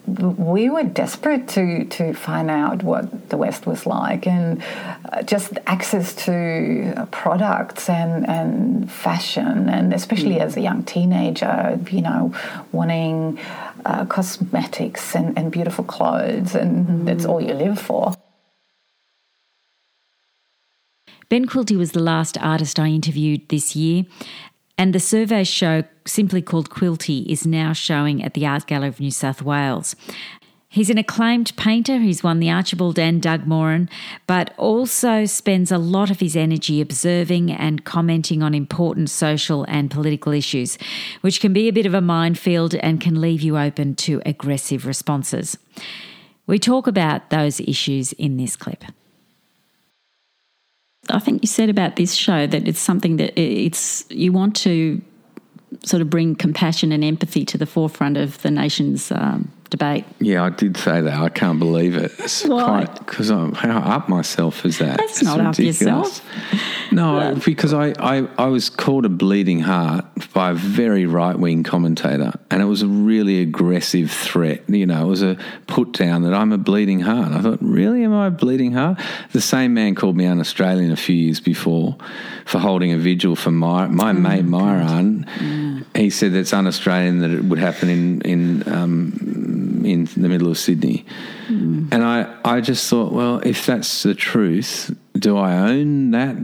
we 0.07 0.71
were 0.71 0.85
desperate 0.85 1.47
to 1.49 1.85
to 1.85 2.15
find 2.15 2.51
out 2.51 2.83
what 2.83 3.29
the 3.29 3.37
West 3.37 3.67
was 3.67 3.85
like, 3.85 4.27
and 4.27 4.63
uh, 5.13 5.23
just 5.23 5.59
access 5.67 6.15
to 6.25 6.95
uh, 6.97 7.05
products 7.07 7.91
and 7.91 8.27
and 8.27 8.91
fashion, 8.91 9.69
and 9.69 9.93
especially 9.93 10.41
as 10.41 10.57
a 10.57 10.63
young 10.63 10.85
teenager, 10.85 11.79
you 11.91 12.01
know, 12.01 12.35
wanting 12.73 13.39
uh, 13.89 14.05
cosmetics 14.05 15.17
and, 15.17 15.37
and 15.37 15.51
beautiful 15.51 15.85
clothes, 15.85 16.55
and 16.55 17.09
that's 17.09 17.25
all 17.25 17.41
you 17.41 17.55
live 17.55 17.81
for. 17.81 18.15
Ben 21.31 21.47
Quilty 21.47 21.77
was 21.77 21.93
the 21.93 22.01
last 22.01 22.39
artist 22.39 22.79
I 22.79 22.89
interviewed 22.89 23.49
this 23.49 23.75
year, 23.75 24.05
and 24.77 24.95
the 24.95 25.01
survey 25.01 25.45
show, 25.45 25.85
simply 26.07 26.41
called 26.41 26.71
Quilty, 26.71 27.27
is 27.27 27.47
now 27.47 27.73
showing 27.73 28.23
at 28.23 28.35
the 28.35 28.47
Art 28.47 28.67
Gallery 28.67 28.89
of 28.89 29.01
New 29.01 29.11
South 29.11 29.43
Wales. 29.43 29.97
He's 30.71 30.91
an 30.91 30.99
acclaimed 30.99 31.57
painter. 31.57 31.99
He's 31.99 32.23
won 32.23 32.41
the 32.41 32.51
Archibald 32.51 32.99
and 32.99 33.23
Doug 33.23 33.47
Moran, 33.47 33.89
but 34.27 34.53
also 34.59 35.25
spends 35.25 35.73
a 35.73 35.79
lot 35.79 36.11
of 36.11 36.21
his 36.21 36.37
energy 36.37 36.83
observing 36.83 37.51
and 37.51 37.87
commenting 37.87 38.43
on 38.43 38.55
important 38.55 39.09
social 39.09 39.65
and 39.67 39.91
political 39.91 40.33
issues, 40.33 40.77
which 41.23 41.41
can 41.41 41.55
be 41.55 41.69
a 41.69 41.73
bit 41.73 41.87
of 41.87 41.95
a 41.95 42.03
minefield 42.03 42.75
and 42.75 43.01
can 43.01 43.19
leave 43.19 43.41
you 43.41 43.57
open 43.57 43.95
to 43.95 44.21
aggressive 44.27 44.85
responses. 44.85 45.57
We 46.47 46.59
talk 46.59 46.87
about 46.87 47.31
those 47.31 47.61
issues 47.61 48.13
in 48.13 48.37
this 48.37 48.55
clip. 48.55 48.85
I 51.09 51.19
think 51.19 51.43
you 51.43 51.49
said 51.49 51.71
about 51.71 51.97
this 51.97 52.13
show 52.15 52.47
that 52.47 52.69
it's 52.69 52.81
something 52.81 53.17
that 53.17 53.39
it's 53.41 54.05
you 54.11 54.33
want 54.33 54.55
to 54.57 55.01
sort 55.85 56.03
of 56.03 56.11
bring 56.11 56.35
compassion 56.35 56.93
and 56.93 57.03
empathy 57.03 57.45
to 57.47 57.57
the 57.57 57.67
forefront 57.67 58.19
of 58.19 58.41
the 58.43 58.51
nation's 58.51 59.11
um, 59.13 59.51
debate. 59.71 60.05
Yeah, 60.21 60.45
I 60.45 60.51
did 60.51 60.77
say 60.77 61.01
that. 61.01 61.19
I 61.19 61.29
can't 61.29 61.59
believe 61.59 61.97
it. 61.97 62.13
It's 62.19 62.45
Why? 62.47 62.85
because 62.85 63.31
I'm 63.31 63.55
how 63.55 63.79
up 63.79 64.09
myself 64.09 64.65
is 64.65 64.79
that. 64.79 64.99
That's 64.99 65.19
It's 65.19 65.23
not 65.23 65.41
up 65.41 65.59
ridiculous. 65.59 66.23
No, 66.91 67.39
because 67.45 67.75
I, 67.75 67.93
I, 67.99 68.29
I 68.39 68.47
was 68.47 68.71
called 68.71 69.05
a 69.05 69.11
bleeding 69.11 69.61
heart 69.61 70.07
by 70.33 70.51
a 70.51 70.55
very 70.55 71.05
right 71.05 71.39
wing 71.39 71.63
commentator, 71.63 72.33
and 72.51 72.63
it 72.63 72.65
was 72.65 72.83
a 72.83 72.87
really 72.87 73.43
aggressive 73.43 74.11
threat. 74.11 74.63
You 74.69 74.87
know, 74.87 75.07
it 75.07 75.09
was 75.09 75.23
a 75.23 75.37
put 75.67 75.93
down 75.93 76.23
that 76.23 76.33
I'm 76.33 76.53
a 76.53 76.59
bleeding 76.59 77.01
heart. 77.01 77.33
I 77.33 77.43
thought, 77.43 77.59
really, 77.61 78.05
am 78.05 78.15
I 78.15 78.29
a 78.29 78.31
bleeding 78.31 78.73
heart? 78.73 78.99
The 79.33 79.41
same 79.41 79.75
man 79.75 79.95
called 79.95 80.17
me 80.17 80.25
an 80.25 80.41
Australian 80.41 80.91
a 80.91 80.97
few 80.97 81.17
years 81.17 81.41
before 81.41 81.97
for 82.47 82.59
holding 82.59 82.93
a 82.93 82.99
vigil 82.99 83.37
for 83.37 83.51
my 83.51 83.87
my 83.87 84.11
oh 84.11 84.15
mate 84.15 84.47
Myuran. 84.47 85.27
He 85.99 86.11
said 86.11 86.33
that's 86.33 86.53
un 86.53 86.67
Australian 86.67 87.19
that 87.21 87.31
it 87.31 87.45
would 87.45 87.59
happen 87.59 87.89
in 87.89 88.21
in 88.23 88.73
um, 88.73 89.83
in 89.85 90.05
the 90.17 90.29
middle 90.29 90.51
of 90.51 90.59
Sydney. 90.59 91.05
And 91.49 92.05
I, 92.05 92.35
I 92.45 92.61
just 92.61 92.89
thought, 92.91 93.13
well, 93.13 93.39
if 93.39 93.65
that's 93.65 94.03
the 94.03 94.15
truth, 94.15 94.95
do 95.15 95.37
I 95.39 95.57
own 95.57 96.11
that 96.11 96.37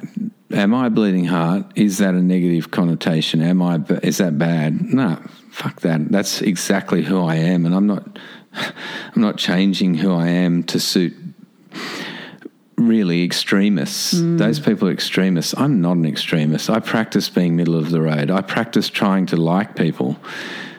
Am 0.54 0.72
I 0.72 0.86
a 0.86 0.90
bleeding 0.90 1.24
heart? 1.24 1.66
Is 1.74 1.98
that 1.98 2.14
a 2.14 2.22
negative 2.22 2.70
connotation? 2.70 3.42
Am 3.42 3.60
I? 3.60 3.80
Is 4.02 4.18
that 4.18 4.38
bad? 4.38 4.82
No, 4.82 5.20
fuck 5.50 5.80
that. 5.80 6.12
That's 6.12 6.42
exactly 6.42 7.02
who 7.02 7.20
I 7.20 7.36
am, 7.36 7.66
and 7.66 7.74
I'm 7.74 7.86
not. 7.86 8.18
I'm 8.52 9.20
not 9.20 9.36
changing 9.36 9.94
who 9.94 10.14
I 10.14 10.28
am 10.28 10.62
to 10.64 10.78
suit 10.78 11.14
really 12.76 13.24
extremists. 13.24 14.14
Mm. 14.14 14.38
Those 14.38 14.60
people 14.60 14.88
are 14.88 14.92
extremists. 14.92 15.54
I'm 15.56 15.80
not 15.80 15.96
an 15.96 16.06
extremist. 16.06 16.70
I 16.70 16.80
practice 16.80 17.28
being 17.28 17.56
middle 17.56 17.76
of 17.76 17.90
the 17.90 18.00
road. 18.00 18.30
I 18.30 18.40
practice 18.40 18.88
trying 18.88 19.26
to 19.26 19.36
like 19.36 19.76
people 19.76 20.16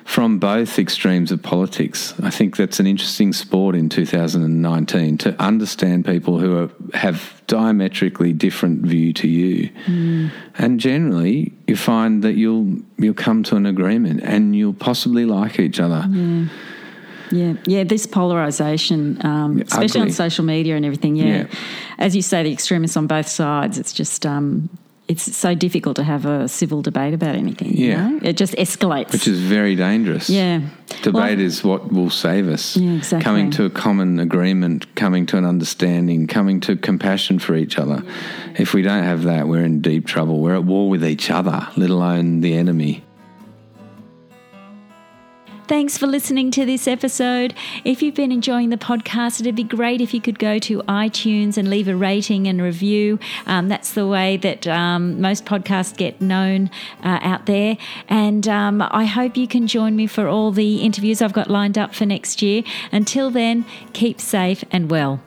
from 0.06 0.38
both 0.38 0.78
extremes 0.78 1.32
of 1.32 1.42
politics. 1.42 2.14
I 2.22 2.30
think 2.30 2.58
that's 2.58 2.80
an 2.80 2.86
interesting 2.86 3.34
sport 3.34 3.76
in 3.76 3.90
2019 3.90 5.18
to 5.18 5.42
understand 5.42 6.06
people 6.06 6.40
who 6.40 6.58
are, 6.60 6.70
have 6.94 7.42
diametrically 7.48 8.32
different 8.32 8.84
view 8.84 9.14
to 9.14 9.28
you. 9.28 9.70
Mm. 9.86 10.32
And 10.60 10.80
generally, 10.80 11.54
you 11.66 11.76
find 11.76 12.24
that 12.24 12.34
you'll 12.34 12.78
you'll 12.98 13.16
come 13.16 13.42
to 13.44 13.56
an 13.56 13.66
agreement 13.66 14.22
and 14.24 14.56
you'll 14.56 14.74
possibly 14.74 15.26
like 15.26 15.60
each 15.60 15.80
other. 15.80 16.08
Yeah. 16.10 16.46
Yeah, 17.32 17.54
yeah. 17.66 17.84
This 17.84 18.06
polarization, 18.06 19.24
um, 19.26 19.62
especially 19.62 20.02
on 20.02 20.12
social 20.12 20.46
media 20.46 20.76
and 20.76 20.86
everything. 20.86 21.16
Yeah. 21.16 21.26
yeah. 21.26 21.46
As 21.98 22.16
you 22.16 22.22
say, 22.22 22.44
the 22.44 22.52
extremists 22.52 22.98
on 22.98 23.08
both 23.08 23.28
sides. 23.28 23.78
It's 23.78 23.94
just 23.94 24.26
um, 24.26 24.70
it's 25.08 25.36
so 25.36 25.54
difficult 25.54 25.96
to 25.98 26.04
have 26.04 26.26
a 26.26 26.48
civil 26.48 26.82
debate 26.82 27.14
about 27.14 27.36
anything. 27.36 27.74
Yeah, 27.74 28.10
you 28.10 28.20
know? 28.20 28.20
it 28.24 28.38
just 28.38 28.54
escalates, 28.56 29.12
which 29.12 29.28
is 29.28 29.40
very 29.40 29.76
dangerous. 29.76 30.30
Yeah, 30.30 30.62
debate 31.04 31.14
well, 31.14 31.40
is 31.40 31.64
what 31.64 31.92
will 31.92 32.10
save 32.10 32.48
us. 32.48 32.76
Yeah, 32.76 32.94
exactly. 32.94 33.24
Coming 33.24 33.52
to 33.52 33.66
a 33.66 33.70
common 33.70 34.20
agreement, 34.20 34.96
coming 34.96 35.26
to 35.28 35.38
an 35.38 35.46
understanding, 35.46 36.28
coming 36.28 36.60
to 36.62 36.76
compassion 36.76 37.40
for 37.40 37.56
each 37.56 37.78
other. 37.78 38.04
If 38.58 38.74
we 38.74 38.82
don't 38.82 39.04
have 39.04 39.24
that, 39.24 39.48
we're 39.48 39.64
in 39.64 39.82
deep 39.82 40.08
trouble. 40.08 40.40
We're 40.40 40.56
at 40.56 40.64
war 40.64 40.90
with 40.90 41.06
each 41.06 41.30
other, 41.30 41.68
let 41.78 41.90
alone 41.90 42.42
the 42.42 42.56
enemy. 42.56 43.04
Thanks 45.68 45.98
for 45.98 46.06
listening 46.06 46.52
to 46.52 46.64
this 46.64 46.88
episode. 46.88 47.56
If 47.84 48.04
you've 48.04 48.14
been 48.14 48.32
enjoying 48.32 48.70
the 48.70 48.78
podcast, 48.78 49.42
it'd 49.42 49.56
be 49.56 49.64
great 49.64 50.00
if 50.00 50.14
you 50.14 50.22
could 50.22 50.38
go 50.38 50.60
to 50.60 50.84
iTunes 50.84 51.58
and 51.58 51.72
leave 51.72 51.88
a 51.88 51.96
rating 51.96 52.48
and 52.48 52.62
review. 52.62 53.18
Um, 53.48 53.68
that's 53.68 53.92
the 53.94 54.06
way 54.06 54.38
that 54.38 54.68
um, 54.68 55.20
most 55.20 55.44
podcasts 55.44 55.98
get 55.98 56.22
known 56.22 56.70
uh, 57.04 57.18
out 57.24 57.48
there. 57.48 57.78
And 58.08 58.48
um, 58.48 58.80
I 58.80 59.06
hope 59.06 59.38
you 59.38 59.48
can 59.48 59.66
join 59.66 59.96
me 59.96 60.06
for 60.06 60.28
all 60.28 60.52
the 60.52 60.84
interviews 60.84 61.20
I've 61.20 61.34
got 61.34 61.50
lined 61.50 61.80
up 61.80 61.96
for 61.96 62.06
next 62.06 62.44
year. 62.44 62.62
Until 62.92 63.32
then, 63.32 63.66
keep 63.92 64.22
safe 64.22 64.64
and 64.72 64.92
well. 64.92 65.20